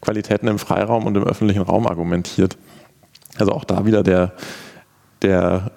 [0.00, 2.56] Qualitäten im Freiraum und im öffentlichen Raum argumentiert.
[3.38, 4.32] Also auch da wieder der,
[5.22, 5.70] der,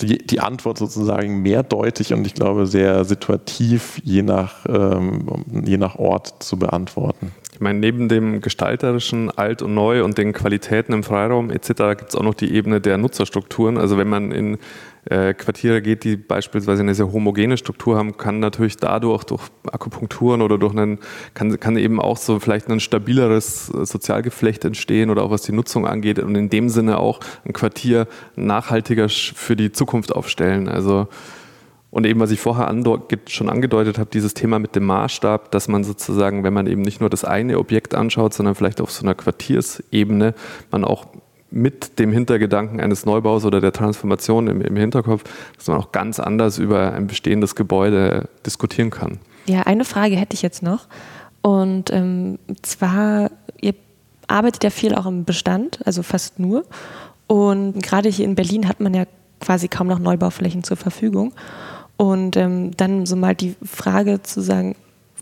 [0.00, 5.96] die, die Antwort sozusagen mehrdeutig und ich glaube sehr situativ je nach, ähm, je nach
[5.96, 7.32] Ort zu beantworten.
[7.52, 11.66] Ich meine, neben dem gestalterischen Alt und Neu und den Qualitäten im Freiraum etc.
[11.98, 13.78] gibt es auch noch die Ebene der Nutzerstrukturen.
[13.78, 14.58] Also wenn man in
[15.04, 20.42] äh, Quartiere geht, die beispielsweise eine sehr homogene Struktur haben, kann natürlich dadurch durch Akupunkturen
[20.42, 20.98] oder durch einen,
[21.34, 25.52] kann, kann eben auch so vielleicht ein stabileres äh, Sozialgeflecht entstehen oder auch was die
[25.52, 28.06] Nutzung angeht und in dem Sinne auch ein Quartier
[28.36, 30.68] nachhaltiger für die Zukunft aufstellen.
[30.68, 31.08] Also
[31.90, 32.70] und eben, was ich vorher
[33.28, 37.00] schon angedeutet habe, dieses Thema mit dem Maßstab, dass man sozusagen, wenn man eben nicht
[37.00, 40.34] nur das eine Objekt anschaut, sondern vielleicht auf so einer Quartiersebene,
[40.70, 41.06] man auch
[41.50, 45.24] mit dem Hintergedanken eines Neubaus oder der Transformation im, im Hinterkopf,
[45.56, 49.18] dass man auch ganz anders über ein bestehendes Gebäude diskutieren kann.
[49.46, 50.86] Ja, eine Frage hätte ich jetzt noch.
[51.40, 53.30] Und ähm, zwar,
[53.60, 53.74] ihr
[54.26, 56.64] arbeitet ja viel auch im Bestand, also fast nur.
[57.26, 59.04] Und gerade hier in Berlin hat man ja
[59.40, 61.32] quasi kaum noch Neubauflächen zur Verfügung.
[61.96, 64.76] Und ähm, dann so mal die Frage zu sagen,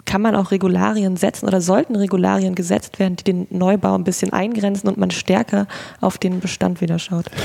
[0.06, 4.32] kann man auch Regularien setzen oder sollten Regularien gesetzt werden, die den Neubau ein bisschen
[4.32, 5.66] eingrenzen und man stärker
[6.00, 7.26] auf den Bestand wieder schaut?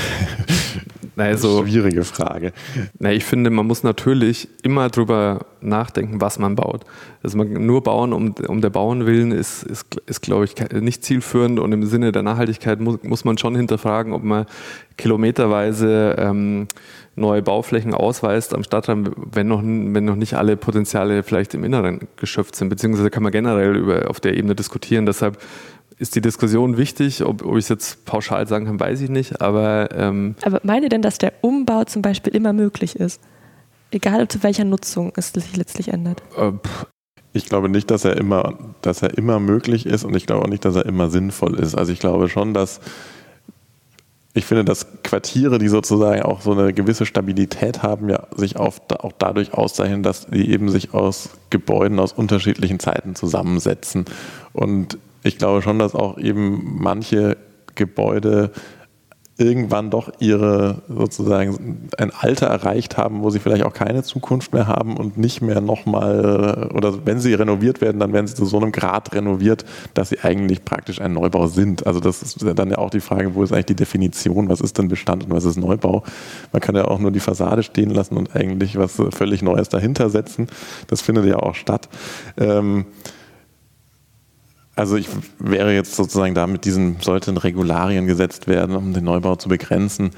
[1.14, 2.52] Also, schwierige Frage.
[2.98, 6.84] Na, ich finde, man muss natürlich immer drüber nachdenken, was man baut.
[7.22, 11.04] Also man nur bauen um, um der Bauern willen ist, ist, ist, glaube ich, nicht
[11.04, 14.46] zielführend und im Sinne der Nachhaltigkeit muss, muss man schon hinterfragen, ob man
[14.96, 16.66] kilometerweise ähm,
[17.14, 22.08] neue Bauflächen ausweist am Stadtrand, wenn noch, wenn noch nicht alle Potenziale vielleicht im Inneren
[22.16, 22.68] geschöpft sind.
[22.68, 25.04] Beziehungsweise kann man generell über, auf der Ebene diskutieren.
[25.04, 25.38] Deshalb
[25.98, 27.22] ist die Diskussion wichtig.
[27.24, 29.40] Ob, ob ich es jetzt pauschal sagen kann, weiß ich nicht.
[29.40, 33.20] Aber, ähm aber meine denn, dass der Umbau zum Beispiel immer möglich ist?
[33.90, 36.22] Egal zu welcher Nutzung es sich letztlich ändert.
[36.38, 36.52] Äh,
[37.34, 40.48] ich glaube nicht, dass er immer, dass er immer möglich ist und ich glaube auch
[40.48, 41.74] nicht, dass er immer sinnvoll ist.
[41.74, 42.80] Also ich glaube schon, dass
[44.34, 48.78] ich finde, dass Quartiere, die sozusagen auch so eine gewisse Stabilität haben, ja sich auch
[49.18, 54.06] dadurch auszeichnen, dass die eben sich aus Gebäuden aus unterschiedlichen Zeiten zusammensetzen.
[54.54, 57.36] Und ich glaube schon, dass auch eben manche
[57.74, 58.52] Gebäude
[59.38, 64.66] irgendwann doch ihre sozusagen ein Alter erreicht haben, wo sie vielleicht auch keine Zukunft mehr
[64.66, 68.58] haben und nicht mehr nochmal, oder wenn sie renoviert werden, dann werden sie zu so
[68.58, 69.64] einem Grad renoviert,
[69.94, 71.86] dass sie eigentlich praktisch ein Neubau sind.
[71.86, 74.76] Also das ist dann ja auch die Frage, wo ist eigentlich die Definition, was ist
[74.78, 76.02] denn Bestand und was ist Neubau?
[76.52, 80.10] Man kann ja auch nur die Fassade stehen lassen und eigentlich was völlig Neues dahinter
[80.10, 80.48] setzen.
[80.88, 81.88] Das findet ja auch statt.
[82.36, 82.84] Ähm,
[84.74, 85.08] also ich
[85.38, 90.10] wäre jetzt sozusagen da mit diesen, sollten Regularien gesetzt werden, um den Neubau zu begrenzen,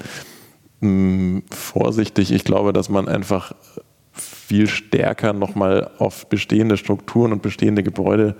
[0.81, 2.31] hm, vorsichtig.
[2.31, 3.53] Ich glaube, dass man einfach
[4.11, 8.35] viel stärker nochmal auf bestehende Strukturen und bestehende Gebäude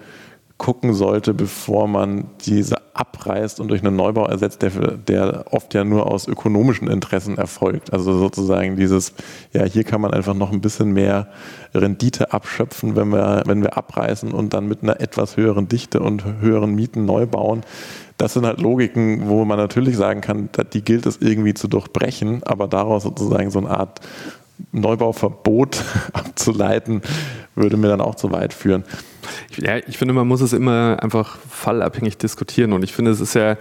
[0.58, 5.84] gucken sollte, bevor man diese abreißt und durch einen Neubau ersetzt, der, der oft ja
[5.84, 7.92] nur aus ökonomischen Interessen erfolgt.
[7.92, 9.14] Also sozusagen dieses,
[9.52, 11.28] ja, hier kann man einfach noch ein bisschen mehr
[11.74, 16.24] Rendite abschöpfen, wenn wir, wenn wir abreißen und dann mit einer etwas höheren Dichte und
[16.40, 17.62] höheren Mieten neu bauen.
[18.18, 22.44] Das sind halt Logiken, wo man natürlich sagen kann, die gilt es irgendwie zu durchbrechen,
[22.44, 24.00] aber daraus sozusagen so eine Art
[24.72, 27.02] Neubauverbot abzuleiten,
[27.56, 28.84] würde mir dann auch zu weit führen.
[29.58, 32.74] Ja, ich finde, man muss es immer einfach fallabhängig diskutieren.
[32.74, 33.58] Und ich finde, es ist ja,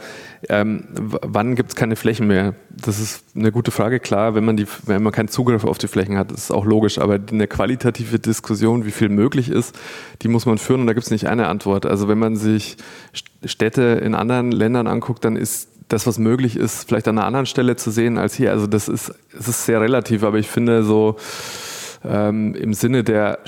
[0.48, 2.54] ähm, wann gibt es keine Flächen mehr?
[2.70, 4.00] Das ist eine gute Frage.
[4.00, 6.98] Klar, wenn man, die, wenn man keinen Zugriff auf die Flächen hat, ist auch logisch.
[6.98, 9.78] Aber eine qualitative Diskussion, wie viel möglich ist,
[10.22, 10.82] die muss man führen.
[10.82, 11.86] Und da gibt es nicht eine Antwort.
[11.86, 12.76] Also wenn man sich
[13.44, 17.46] Städte in anderen Ländern anguckt, dann ist das, was möglich ist, vielleicht an einer anderen
[17.46, 18.50] Stelle zu sehen als hier.
[18.50, 21.16] Also das ist, es ist sehr relativ, aber ich finde so
[22.04, 23.38] ähm, im Sinne der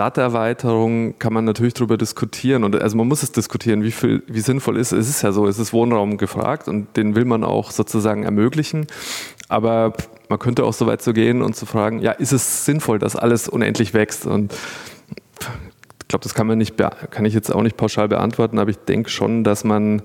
[0.00, 4.40] Stadterweiterung kann man natürlich darüber diskutieren und also man muss es diskutieren, wie viel, wie
[4.40, 4.92] sinnvoll ist.
[4.92, 8.86] Es ist ja so, es ist Wohnraum gefragt und den will man auch sozusagen ermöglichen.
[9.48, 9.92] Aber
[10.28, 13.16] man könnte auch so weit zu gehen und zu fragen, ja, ist es sinnvoll, dass
[13.16, 14.26] alles unendlich wächst?
[14.26, 14.54] Und
[16.00, 16.76] ich glaube, das kann man nicht,
[17.10, 20.02] kann ich jetzt auch nicht pauschal beantworten, aber ich denke schon, dass man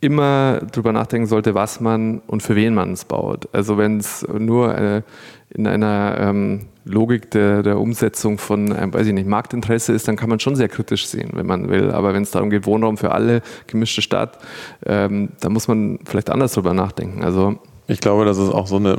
[0.00, 3.48] immer darüber nachdenken sollte, was man und für wen man es baut.
[3.52, 5.02] Also wenn es nur äh,
[5.50, 10.16] in einer ähm, Logik der, der, Umsetzung von, einem, weiß ich nicht, Marktinteresse ist, dann
[10.16, 11.90] kann man schon sehr kritisch sehen, wenn man will.
[11.90, 14.38] Aber wenn es darum geht, Wohnraum für alle, gemischte Stadt,
[14.84, 17.24] ähm, da muss man vielleicht anders drüber nachdenken.
[17.24, 18.98] Also ich glaube, dass es auch so eine,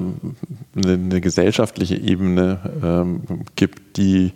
[0.75, 3.21] eine, eine gesellschaftliche Ebene ähm,
[3.55, 4.31] gibt, die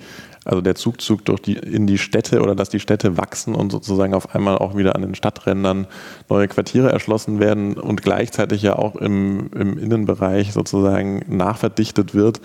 [0.46, 4.14] also der Zugzug durch die, in die Städte oder dass die Städte wachsen und sozusagen
[4.14, 5.88] auf einmal auch wieder an den Stadträndern
[6.30, 12.42] neue Quartiere erschlossen werden und gleichzeitig ja auch im, im Innenbereich sozusagen nachverdichtet wird,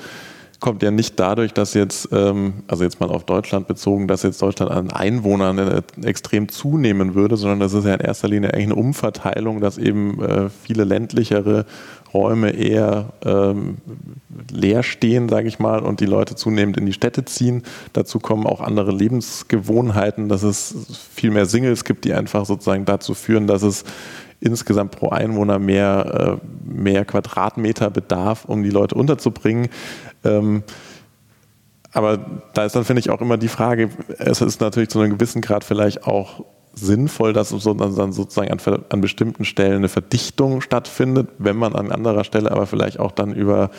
[0.61, 4.41] kommt ja nicht dadurch, dass jetzt, ähm, also jetzt mal auf Deutschland bezogen, dass jetzt
[4.41, 8.67] Deutschland an Einwohnern äh, extrem zunehmen würde, sondern das ist ja in erster Linie eigentlich
[8.67, 11.67] eine Umverteilung, dass eben äh, viele ländlichere
[12.15, 13.79] Räume eher ähm,
[14.51, 17.63] leer stehen, sage ich mal, und die Leute zunehmend in die Städte ziehen.
[17.93, 20.75] Dazu kommen auch andere Lebensgewohnheiten, dass es
[21.15, 23.85] viel mehr Singles gibt, die einfach sozusagen dazu führen, dass es
[24.41, 29.69] insgesamt pro Einwohner mehr, äh, mehr Quadratmeter bedarf, um die Leute unterzubringen.
[30.25, 30.63] Ähm,
[31.93, 32.19] aber
[32.53, 33.89] da ist dann, finde ich, auch immer die Frage,
[34.19, 36.45] es ist natürlich zu einem gewissen Grad vielleicht auch
[36.79, 42.23] sinnvoll, dass dann sozusagen an, an, bestimmten Stellen eine Verdichtung stattfindet, wenn man an anderer
[42.23, 43.71] Stelle aber vielleicht auch dann über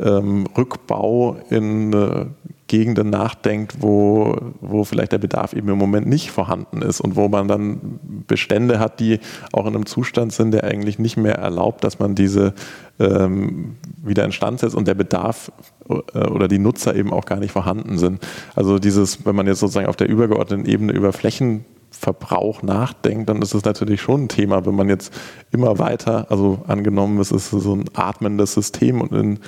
[0.00, 2.26] ähm, Rückbau in äh,
[2.66, 7.28] Gegenden nachdenkt, wo, wo vielleicht der Bedarf eben im Moment nicht vorhanden ist und wo
[7.28, 9.20] man dann Bestände hat, die
[9.52, 12.54] auch in einem Zustand sind, der eigentlich nicht mehr erlaubt, dass man diese
[12.98, 15.52] ähm, wieder instand setzt und der Bedarf
[15.88, 18.26] äh, oder die Nutzer eben auch gar nicht vorhanden sind.
[18.56, 21.64] Also dieses, wenn man jetzt sozusagen auf der übergeordneten Ebene über Flächen
[21.98, 25.12] Verbrauch nachdenkt, dann ist es natürlich schon ein Thema, wenn man jetzt
[25.50, 29.38] immer weiter, also angenommen, es ist so ein atmendes System und in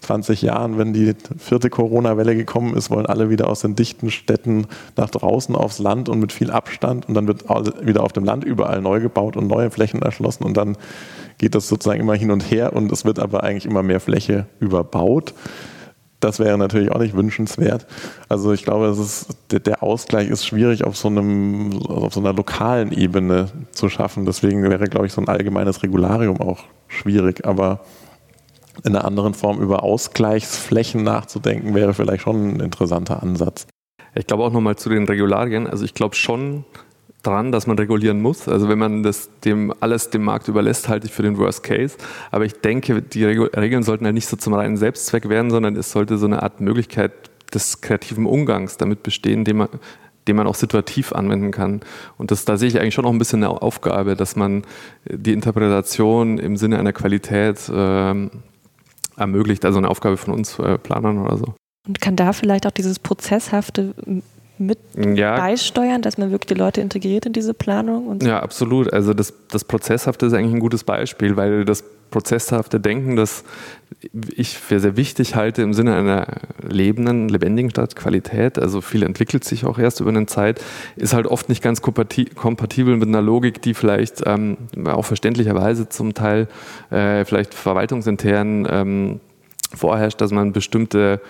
[0.00, 4.66] 20 Jahren, wenn die vierte Corona-Welle gekommen ist, wollen alle wieder aus den dichten Städten
[4.96, 7.44] nach draußen aufs Land und mit viel Abstand und dann wird
[7.84, 10.76] wieder auf dem Land überall neu gebaut und neue Flächen erschlossen und dann
[11.38, 14.46] geht das sozusagen immer hin und her und es wird aber eigentlich immer mehr Fläche
[14.60, 15.34] überbaut.
[16.24, 17.86] Das wäre natürlich auch nicht wünschenswert.
[18.30, 22.92] Also ich glaube, ist, der Ausgleich ist schwierig auf so, einem, auf so einer lokalen
[22.92, 24.24] Ebene zu schaffen.
[24.24, 27.44] Deswegen wäre, glaube ich, so ein allgemeines Regularium auch schwierig.
[27.46, 27.80] Aber
[28.84, 33.66] in einer anderen Form über Ausgleichsflächen nachzudenken, wäre vielleicht schon ein interessanter Ansatz.
[34.14, 35.66] Ich glaube auch nochmal zu den Regularien.
[35.66, 36.64] Also ich glaube schon,
[37.26, 38.48] dran, dass man regulieren muss.
[38.48, 41.96] Also wenn man das dem alles dem Markt überlässt, halte ich für den Worst Case.
[42.30, 45.90] Aber ich denke, die Regeln sollten ja nicht so zum reinen Selbstzweck werden, sondern es
[45.90, 47.12] sollte so eine Art Möglichkeit
[47.52, 49.68] des kreativen Umgangs damit bestehen, den man,
[50.26, 51.80] den man auch situativ anwenden kann.
[52.16, 54.62] Und das, da sehe ich eigentlich schon auch ein bisschen eine Aufgabe, dass man
[55.04, 58.30] die Interpretation im Sinne einer Qualität ähm,
[59.16, 59.64] ermöglicht.
[59.64, 61.54] Also eine Aufgabe von uns äh, Planern oder so.
[61.86, 63.94] Und kann da vielleicht auch dieses Prozesshafte
[64.58, 65.36] mit ja.
[65.36, 68.20] beisteuern, dass man wirklich die Leute integriert in diese Planung?
[68.22, 68.92] ja, absolut.
[68.92, 73.42] Also das, das Prozesshafte ist eigentlich ein gutes Beispiel, weil das prozesshafte Denken, das
[74.36, 76.26] ich für sehr wichtig halte im Sinne einer
[76.62, 80.62] lebenden, lebendigen Stadt, Qualität, also viel entwickelt sich auch erst über eine Zeit,
[80.94, 86.14] ist halt oft nicht ganz kompatibel mit einer Logik, die vielleicht ähm, auch verständlicherweise zum
[86.14, 86.46] Teil
[86.90, 89.20] äh, vielleicht verwaltungsintern ähm,
[89.74, 91.20] vorherrscht, dass man bestimmte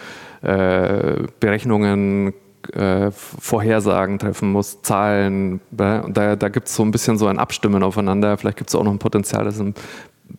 [0.42, 2.34] äh, Berechnungen
[2.72, 5.60] äh, Vorhersagen treffen muss, Zahlen.
[5.70, 8.36] Und da, da gibt es so ein bisschen so ein Abstimmen aufeinander.
[8.36, 9.74] Vielleicht gibt es auch noch ein Potenzial, dass es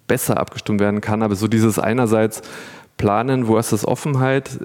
[0.08, 1.24] besser abgestimmt werden kann.
[1.24, 2.42] Aber so dieses einerseits
[2.98, 4.60] Planen, wo ist das Offenheit,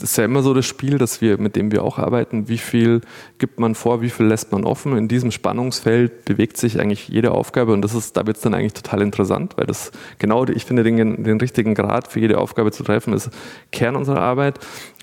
[0.00, 2.48] das ist ja immer so das Spiel, das wir, mit dem wir auch arbeiten.
[2.48, 3.02] Wie viel
[3.36, 4.96] gibt man vor, wie viel lässt man offen?
[4.96, 8.54] In diesem Spannungsfeld bewegt sich eigentlich jede Aufgabe und das ist, da wird es dann
[8.54, 12.72] eigentlich total interessant, weil das genau, ich finde, den, den richtigen Grad für jede Aufgabe
[12.72, 13.28] zu treffen, ist
[13.72, 14.58] Kern unserer Arbeit.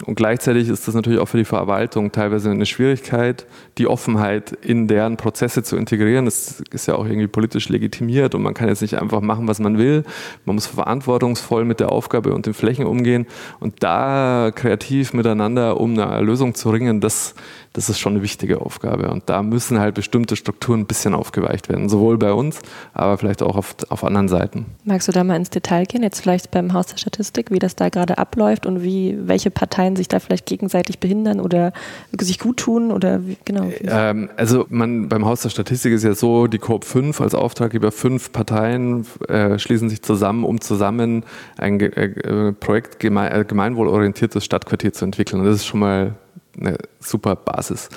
[0.05, 3.45] Und gleichzeitig ist das natürlich auch für die Verwaltung teilweise eine Schwierigkeit,
[3.77, 6.25] die Offenheit in deren Prozesse zu integrieren.
[6.25, 9.59] Das ist ja auch irgendwie politisch legitimiert und man kann jetzt nicht einfach machen, was
[9.59, 10.03] man will.
[10.45, 13.27] Man muss verantwortungsvoll mit der Aufgabe und den Flächen umgehen
[13.59, 17.35] und da kreativ kreativ miteinander um eine Lösung zu ringen, das,
[17.73, 19.09] das ist schon eine wichtige Aufgabe.
[19.09, 22.59] Und da müssen halt bestimmte Strukturen ein bisschen aufgeweicht werden, sowohl bei uns,
[22.93, 24.65] aber vielleicht auch auf, auf anderen Seiten.
[24.85, 27.75] Magst du da mal ins Detail gehen, jetzt vielleicht beim Haus der Statistik, wie das
[27.75, 31.73] da gerade abläuft und wie welche Parteien sich da vielleicht gegenseitig behindern oder
[32.19, 33.69] sich gut tun oder wie, genau?
[33.83, 37.91] Ähm, also man, beim Haus der Statistik ist ja so, die Coop 5 als Auftraggeber,
[37.91, 41.23] fünf Parteien äh, schließen sich zusammen, um zusammen
[41.57, 45.41] ein äh, Projekt geme äh, gemeinwohlorientiertes Stadtquartier zu entwickeln.
[45.41, 46.15] Und das ist schon mal
[46.59, 47.89] eine super Basis.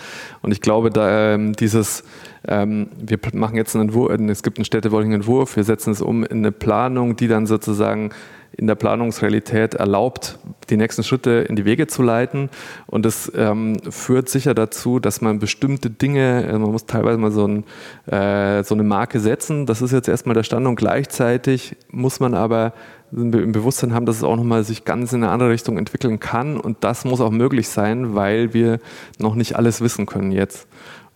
[0.43, 2.05] Und ich glaube, da ähm, dieses,
[2.47, 6.25] ähm, wir machen jetzt einen Entwurf, es gibt einen städtebaulichen Entwurf, wir setzen es um
[6.25, 8.11] in eine Planung, die dann sozusagen
[8.57, 12.51] in der Planungsrealität erlaubt, die nächsten Schritte in die Wege zu leiten.
[12.87, 17.31] Und das ähm, führt sicher dazu, dass man bestimmte Dinge, also man muss teilweise mal
[17.31, 17.65] so, ein,
[18.07, 19.67] äh, so eine Marke setzen.
[19.67, 22.73] Das ist jetzt erstmal der Stand und gleichzeitig muss man aber
[23.13, 26.59] im Bewusstsein haben, dass es auch nochmal sich ganz in eine andere Richtung entwickeln kann.
[26.59, 28.79] Und das muss auch möglich sein, weil wir
[29.19, 30.69] noch nicht alles wissen können jetzt.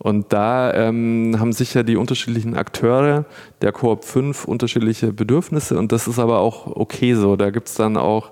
[0.05, 3.25] Und da ähm, haben sicher die unterschiedlichen Akteure
[3.63, 7.35] der Koop 5 unterschiedliche Bedürfnisse und das ist aber auch okay so.
[7.35, 8.31] Da gibt es dann auch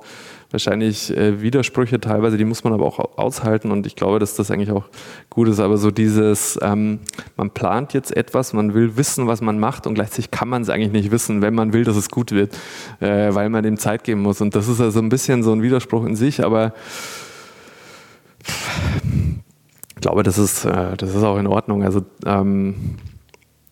[0.51, 4.51] wahrscheinlich äh, Widersprüche teilweise, die muss man aber auch aushalten und ich glaube, dass das
[4.51, 4.85] eigentlich auch
[5.31, 5.59] gut ist.
[5.59, 6.99] Aber so dieses, ähm,
[7.37, 10.69] man plant jetzt etwas, man will wissen, was man macht und gleichzeitig kann man es
[10.69, 12.55] eigentlich nicht wissen, wenn man will, dass es gut wird,
[12.99, 14.41] äh, weil man dem Zeit geben muss.
[14.41, 16.75] Und das ist also ein bisschen so ein Widerspruch in sich, aber
[20.03, 21.83] glaube, das ist, äh, das ist auch in Ordnung.
[21.83, 22.97] Also ähm,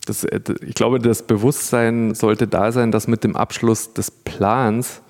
[0.05, 5.01] das, äh, ich glaube, das Bewusstsein sollte da sein, dass mit dem Abschluss des Plans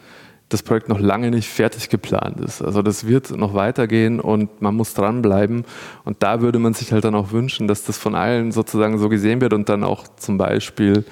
[0.49, 2.61] das Projekt noch lange nicht fertig geplant ist.
[2.61, 5.63] Also das wird noch weitergehen und man muss dranbleiben.
[6.03, 9.07] Und da würde man sich halt dann auch wünschen, dass das von allen sozusagen so
[9.07, 11.05] gesehen wird und dann auch zum Beispiel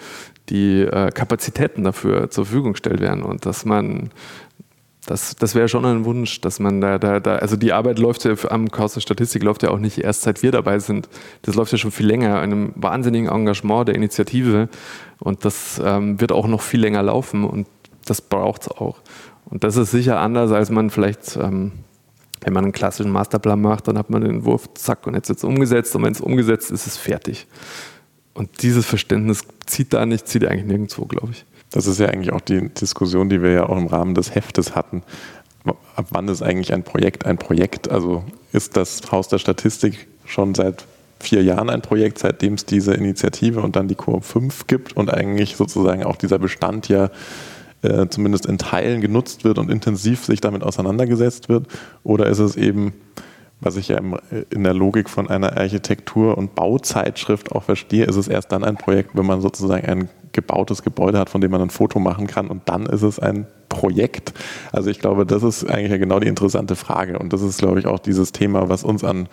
[0.50, 4.10] die äh, Kapazitäten dafür zur Verfügung gestellt werden und dass man
[5.10, 8.26] das, das wäre schon ein Wunsch, dass man da, da, da, also die Arbeit läuft
[8.26, 11.10] ja am Chaos der Statistik läuft ja auch nicht erst seit wir dabei sind.
[11.42, 14.70] Das läuft ja schon viel länger, einem wahnsinnigen Engagement der Initiative
[15.18, 17.68] und das ähm, wird auch noch viel länger laufen und
[18.06, 19.00] das braucht es auch.
[19.46, 21.72] Und das ist sicher anders, als man vielleicht, ähm,
[22.42, 25.40] wenn man einen klassischen Masterplan macht, dann hat man den Entwurf, zack, und jetzt wird
[25.40, 27.48] es umgesetzt und wenn es umgesetzt ist, ist es fertig.
[28.36, 31.46] Und dieses Verständnis zieht da nicht, zieht eigentlich nirgendwo, glaube ich.
[31.72, 34.76] Das ist ja eigentlich auch die Diskussion, die wir ja auch im Rahmen des Heftes
[34.76, 35.04] hatten.
[35.96, 37.92] Ab wann ist eigentlich ein Projekt ein Projekt?
[37.92, 40.86] Also ist das Haus der Statistik schon seit
[41.20, 45.14] vier Jahren ein Projekt, seitdem es diese Initiative und dann die Coop 5 gibt und
[45.14, 47.10] eigentlich sozusagen auch dieser Bestand ja
[47.82, 51.68] äh, zumindest in Teilen genutzt wird und intensiv sich damit auseinandergesetzt wird?
[52.04, 52.94] Oder ist es eben,
[53.62, 54.18] was ich ja im,
[54.50, 58.78] in der Logik von einer Architektur- und Bauzeitschrift auch verstehe, ist es erst dann ein
[58.78, 62.48] Projekt, wenn man sozusagen ein gebautes Gebäude hat, von dem man ein Foto machen kann
[62.48, 64.34] und dann ist es ein Projekt.
[64.72, 67.80] Also ich glaube, das ist eigentlich ja genau die interessante Frage und das ist, glaube
[67.80, 69.28] ich, auch dieses Thema, was uns an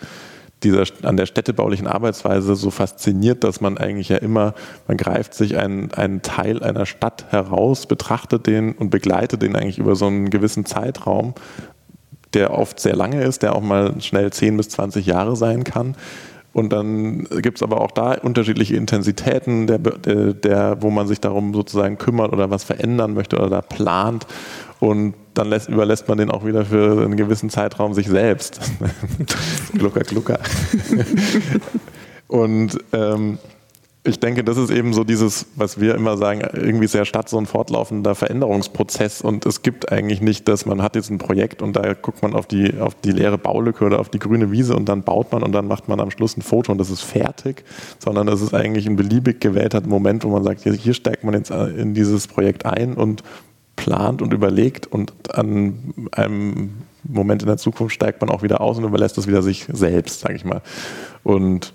[0.63, 4.55] dieser, an der städtebaulichen Arbeitsweise so fasziniert, dass man eigentlich ja immer,
[4.87, 9.77] man greift sich einen, einen Teil einer Stadt heraus, betrachtet den und begleitet den eigentlich
[9.77, 11.35] über so einen gewissen Zeitraum,
[12.33, 15.95] der oft sehr lange ist, der auch mal schnell 10 bis 20 Jahre sein kann
[16.57, 21.21] und dann gibt es aber auch da unterschiedliche Intensitäten, der, der, der, wo man sich
[21.21, 24.25] darum sozusagen kümmert oder was verändern möchte oder da plant.
[24.79, 28.59] Und dann lässt, überlässt man den auch wieder für einen gewissen Zeitraum sich selbst.
[29.73, 30.39] glucker, glucker.
[32.27, 33.37] und ähm,
[34.07, 37.27] ich denke, das ist eben so dieses, was wir immer sagen, irgendwie ist ja Stadt
[37.29, 41.61] so ein fortlaufender Veränderungsprozess und es gibt eigentlich nicht, dass man hat jetzt ein Projekt
[41.61, 44.75] und da guckt man auf die, auf die leere Baulücke oder auf die grüne Wiese
[44.75, 47.01] und dann baut man und dann macht man am Schluss ein Foto und das ist
[47.01, 47.65] fertig,
[47.99, 51.51] sondern es ist eigentlich ein beliebig gewählter Moment, wo man sagt, hier, steigt man jetzt
[51.51, 53.23] in dieses Projekt ein und
[53.75, 56.71] plant und überlegt und an einem
[57.03, 60.19] Moment in der Zukunft steigt man auch wieder aus und überlässt es wieder sich selbst,
[60.19, 60.61] sage ich mal.
[61.23, 61.73] Und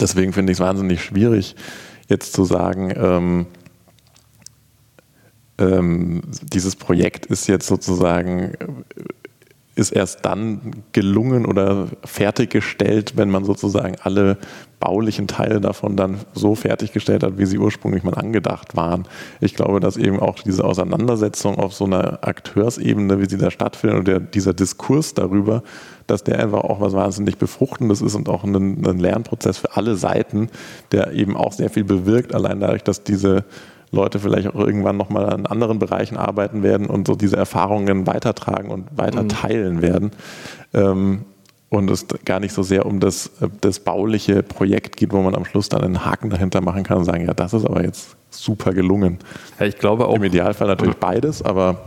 [0.00, 1.56] deswegen finde ich es wahnsinnig schwierig,
[2.08, 3.46] jetzt zu sagen, ähm,
[5.58, 8.54] ähm, dieses Projekt ist jetzt sozusagen
[9.78, 14.36] ist erst dann gelungen oder fertiggestellt, wenn man sozusagen alle
[14.80, 19.06] baulichen Teile davon dann so fertiggestellt hat, wie sie ursprünglich mal angedacht waren.
[19.40, 23.98] Ich glaube, dass eben auch diese Auseinandersetzung auf so einer Akteursebene, wie sie da stattfindet,
[23.98, 25.62] und der, dieser Diskurs darüber,
[26.06, 29.96] dass der einfach auch was wahnsinnig Befruchtendes ist und auch ein, ein Lernprozess für alle
[29.96, 30.48] Seiten,
[30.92, 33.44] der eben auch sehr viel bewirkt, allein dadurch, dass diese
[33.90, 38.70] Leute vielleicht auch irgendwann nochmal an anderen Bereichen arbeiten werden und so diese Erfahrungen weitertragen
[38.70, 39.28] und weiter mhm.
[39.28, 40.10] teilen werden.
[40.74, 41.24] Ähm,
[41.70, 43.30] und es gar nicht so sehr um das,
[43.60, 47.04] das bauliche Projekt geht, wo man am Schluss dann einen Haken dahinter machen kann und
[47.04, 49.18] sagen, ja, das ist aber jetzt super gelungen.
[49.60, 50.16] Ja, ich glaube auch.
[50.16, 51.82] Im Idealfall natürlich beides, aber.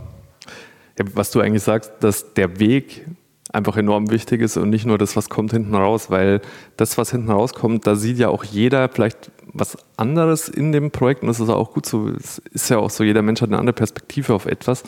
[0.98, 3.06] Ja, was du eigentlich sagst, dass der Weg
[3.52, 6.40] einfach enorm wichtig ist und nicht nur das, was kommt hinten raus, weil
[6.76, 11.22] das, was hinten rauskommt, da sieht ja auch jeder vielleicht was anderes in dem Projekt
[11.22, 12.08] und das ist auch gut so.
[12.08, 14.82] Es ist ja auch so, jeder Mensch hat eine andere Perspektive auf etwas,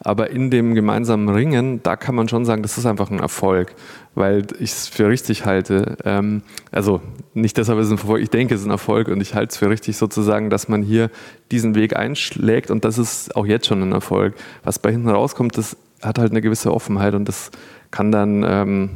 [0.00, 3.74] aber in dem gemeinsamen Ringen, da kann man schon sagen, das ist einfach ein Erfolg,
[4.14, 5.96] weil ich es für richtig halte.
[6.04, 7.00] Ähm, also
[7.32, 9.52] nicht deshalb ist es ein Erfolg, ich denke, es ist ein Erfolg und ich halte
[9.52, 11.10] es für richtig sozusagen, dass man hier
[11.50, 14.34] diesen Weg einschlägt und das ist auch jetzt schon ein Erfolg.
[14.64, 17.50] Was bei hinten rauskommt, das hat halt eine gewisse Offenheit und das
[17.90, 18.90] kann dann ähm,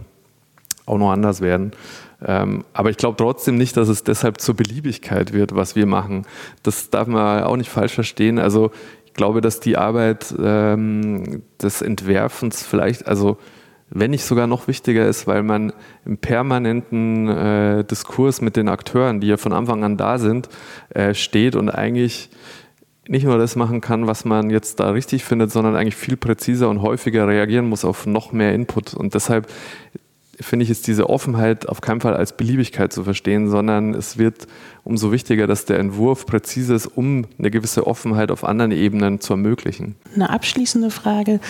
[0.87, 1.73] auch noch anders werden.
[2.25, 6.27] Ähm, aber ich glaube trotzdem nicht, dass es deshalb zur Beliebigkeit wird, was wir machen.
[6.63, 8.39] Das darf man auch nicht falsch verstehen.
[8.39, 8.71] Also
[9.05, 13.39] ich glaube, dass die Arbeit ähm, des Entwerfens vielleicht, also
[13.91, 15.73] wenn nicht sogar noch wichtiger ist, weil man
[16.05, 20.49] im permanenten äh, Diskurs mit den Akteuren, die ja von Anfang an da sind,
[20.91, 22.31] äh, steht und eigentlich
[23.09, 26.69] nicht nur das machen kann, was man jetzt da richtig findet, sondern eigentlich viel präziser
[26.69, 28.95] und häufiger reagieren muss auf noch mehr Input.
[28.95, 29.49] Und deshalb
[30.41, 34.47] finde ich, ist diese Offenheit auf keinen Fall als Beliebigkeit zu verstehen, sondern es wird
[34.85, 39.33] umso wichtiger, dass der Entwurf präzise ist, um eine gewisse Offenheit auf anderen Ebenen zu
[39.33, 39.97] ermöglichen.
[40.15, 41.41] Eine abschließende Frage.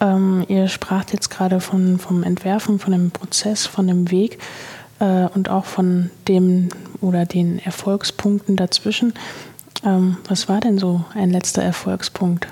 [0.00, 4.38] Ähm, ihr spracht jetzt gerade von, vom Entwerfen, von dem Prozess, von dem Weg
[4.98, 6.68] äh, und auch von dem
[7.00, 9.14] oder den Erfolgspunkten dazwischen.
[9.84, 12.48] Ähm, was war denn so ein letzter Erfolgspunkt?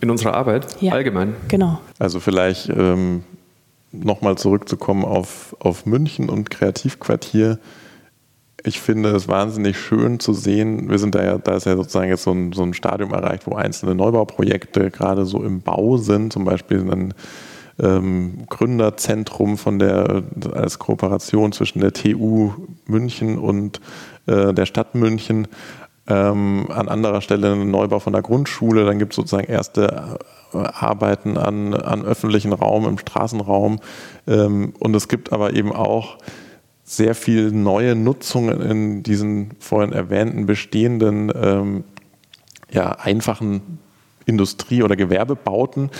[0.00, 0.80] In unserer Arbeit?
[0.80, 0.92] Ja.
[0.92, 1.34] Allgemein?
[1.48, 1.80] Genau.
[1.98, 3.24] Also vielleicht ähm,
[3.92, 7.58] nochmal zurückzukommen auf, auf München und Kreativquartier.
[8.62, 12.08] Ich finde es wahnsinnig schön zu sehen, wir sind da ja, da ist ja sozusagen
[12.08, 16.32] jetzt so ein, so ein Stadium erreicht, wo einzelne Neubauprojekte gerade so im Bau sind,
[16.32, 17.14] zum Beispiel ein
[17.78, 22.52] ähm, Gründerzentrum von der als Kooperation zwischen der TU
[22.86, 23.80] München und
[24.26, 25.46] äh, der Stadt München.
[26.08, 30.18] Ähm, an anderer Stelle ein Neubau von der Grundschule, dann gibt es sozusagen erste
[30.52, 33.80] äh, Arbeiten an, an öffentlichen Raum, im Straßenraum.
[34.26, 36.18] Ähm, und es gibt aber eben auch
[36.84, 41.84] sehr viel neue Nutzungen in diesen vorhin erwähnten bestehenden ähm,
[42.70, 43.78] ja, einfachen
[44.24, 45.90] Industrie- oder Gewerbebauten,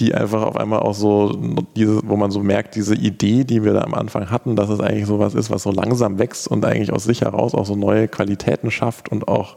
[0.00, 1.38] die einfach auf einmal auch so,
[1.74, 4.80] diese, wo man so merkt, diese Idee, die wir da am Anfang hatten, dass es
[4.80, 8.06] eigentlich sowas ist, was so langsam wächst und eigentlich aus sich heraus auch so neue
[8.06, 9.56] Qualitäten schafft und auch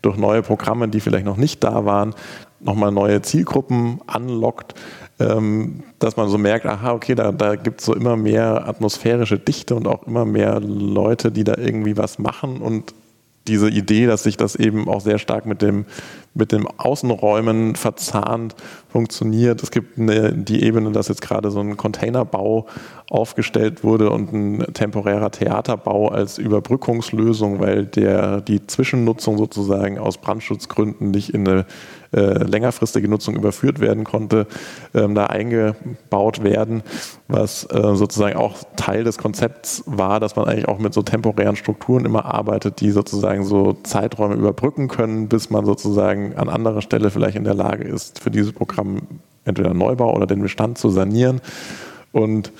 [0.00, 2.14] durch neue Programme, die vielleicht noch nicht da waren,
[2.60, 4.74] nochmal neue Zielgruppen anlockt,
[5.18, 9.38] ähm, dass man so merkt, aha, okay, da, da gibt es so immer mehr atmosphärische
[9.38, 12.94] Dichte und auch immer mehr Leute, die da irgendwie was machen und
[13.48, 15.84] diese Idee, dass sich das eben auch sehr stark mit dem,
[16.34, 18.54] mit dem Außenräumen verzahnt
[18.88, 19.62] funktioniert.
[19.62, 22.66] Es gibt eine, die Ebene, dass jetzt gerade so ein Containerbau
[23.10, 31.10] aufgestellt wurde und ein temporärer Theaterbau als Überbrückungslösung, weil der, die Zwischennutzung sozusagen aus Brandschutzgründen
[31.10, 31.66] nicht in eine
[32.12, 34.46] äh, längerfristige Nutzung überführt werden konnte,
[34.94, 36.82] ähm, da eingebaut werden,
[37.28, 41.56] was äh, sozusagen auch Teil des Konzepts war, dass man eigentlich auch mit so temporären
[41.56, 47.10] Strukturen immer arbeitet, die sozusagen so Zeiträume überbrücken können, bis man sozusagen an anderer Stelle
[47.10, 49.02] vielleicht in der Lage ist, für dieses Programm
[49.44, 51.40] entweder Neubau oder den Bestand zu sanieren.
[52.12, 52.52] Und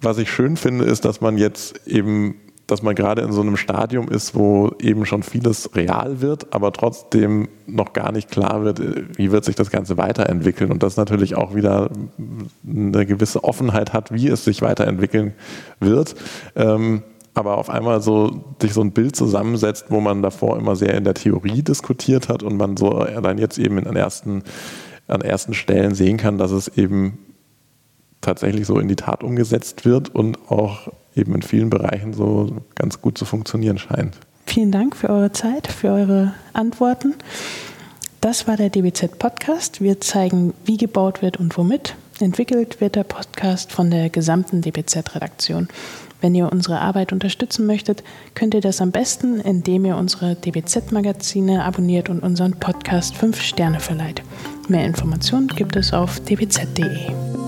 [0.00, 2.36] was ich schön finde, ist, dass man jetzt eben
[2.68, 6.70] dass man gerade in so einem Stadium ist, wo eben schon vieles real wird, aber
[6.72, 8.80] trotzdem noch gar nicht klar wird,
[9.16, 11.90] wie wird sich das Ganze weiterentwickeln und das natürlich auch wieder
[12.66, 15.32] eine gewisse Offenheit hat, wie es sich weiterentwickeln
[15.80, 16.14] wird.
[16.54, 17.02] Ähm,
[17.32, 21.04] aber auf einmal so sich so ein Bild zusammensetzt, wo man davor immer sehr in
[21.04, 24.42] der Theorie diskutiert hat und man so dann jetzt eben in ersten,
[25.06, 27.18] an ersten Stellen sehen kann, dass es eben
[28.20, 33.00] tatsächlich so in die Tat umgesetzt wird und auch eben in vielen Bereichen so ganz
[33.00, 34.16] gut zu funktionieren scheint.
[34.46, 37.14] Vielen Dank für eure Zeit, für eure Antworten.
[38.20, 39.80] Das war der DBZ Podcast.
[39.80, 41.94] Wir zeigen, wie gebaut wird und womit.
[42.20, 45.68] Entwickelt wird der Podcast von der gesamten DBZ-Redaktion.
[46.20, 48.02] Wenn ihr unsere Arbeit unterstützen möchtet,
[48.34, 53.78] könnt ihr das am besten, indem ihr unsere DBZ-Magazine abonniert und unseren Podcast 5 Sterne
[53.78, 54.22] verleiht.
[54.68, 57.47] Mehr Informationen gibt es auf dbz.de.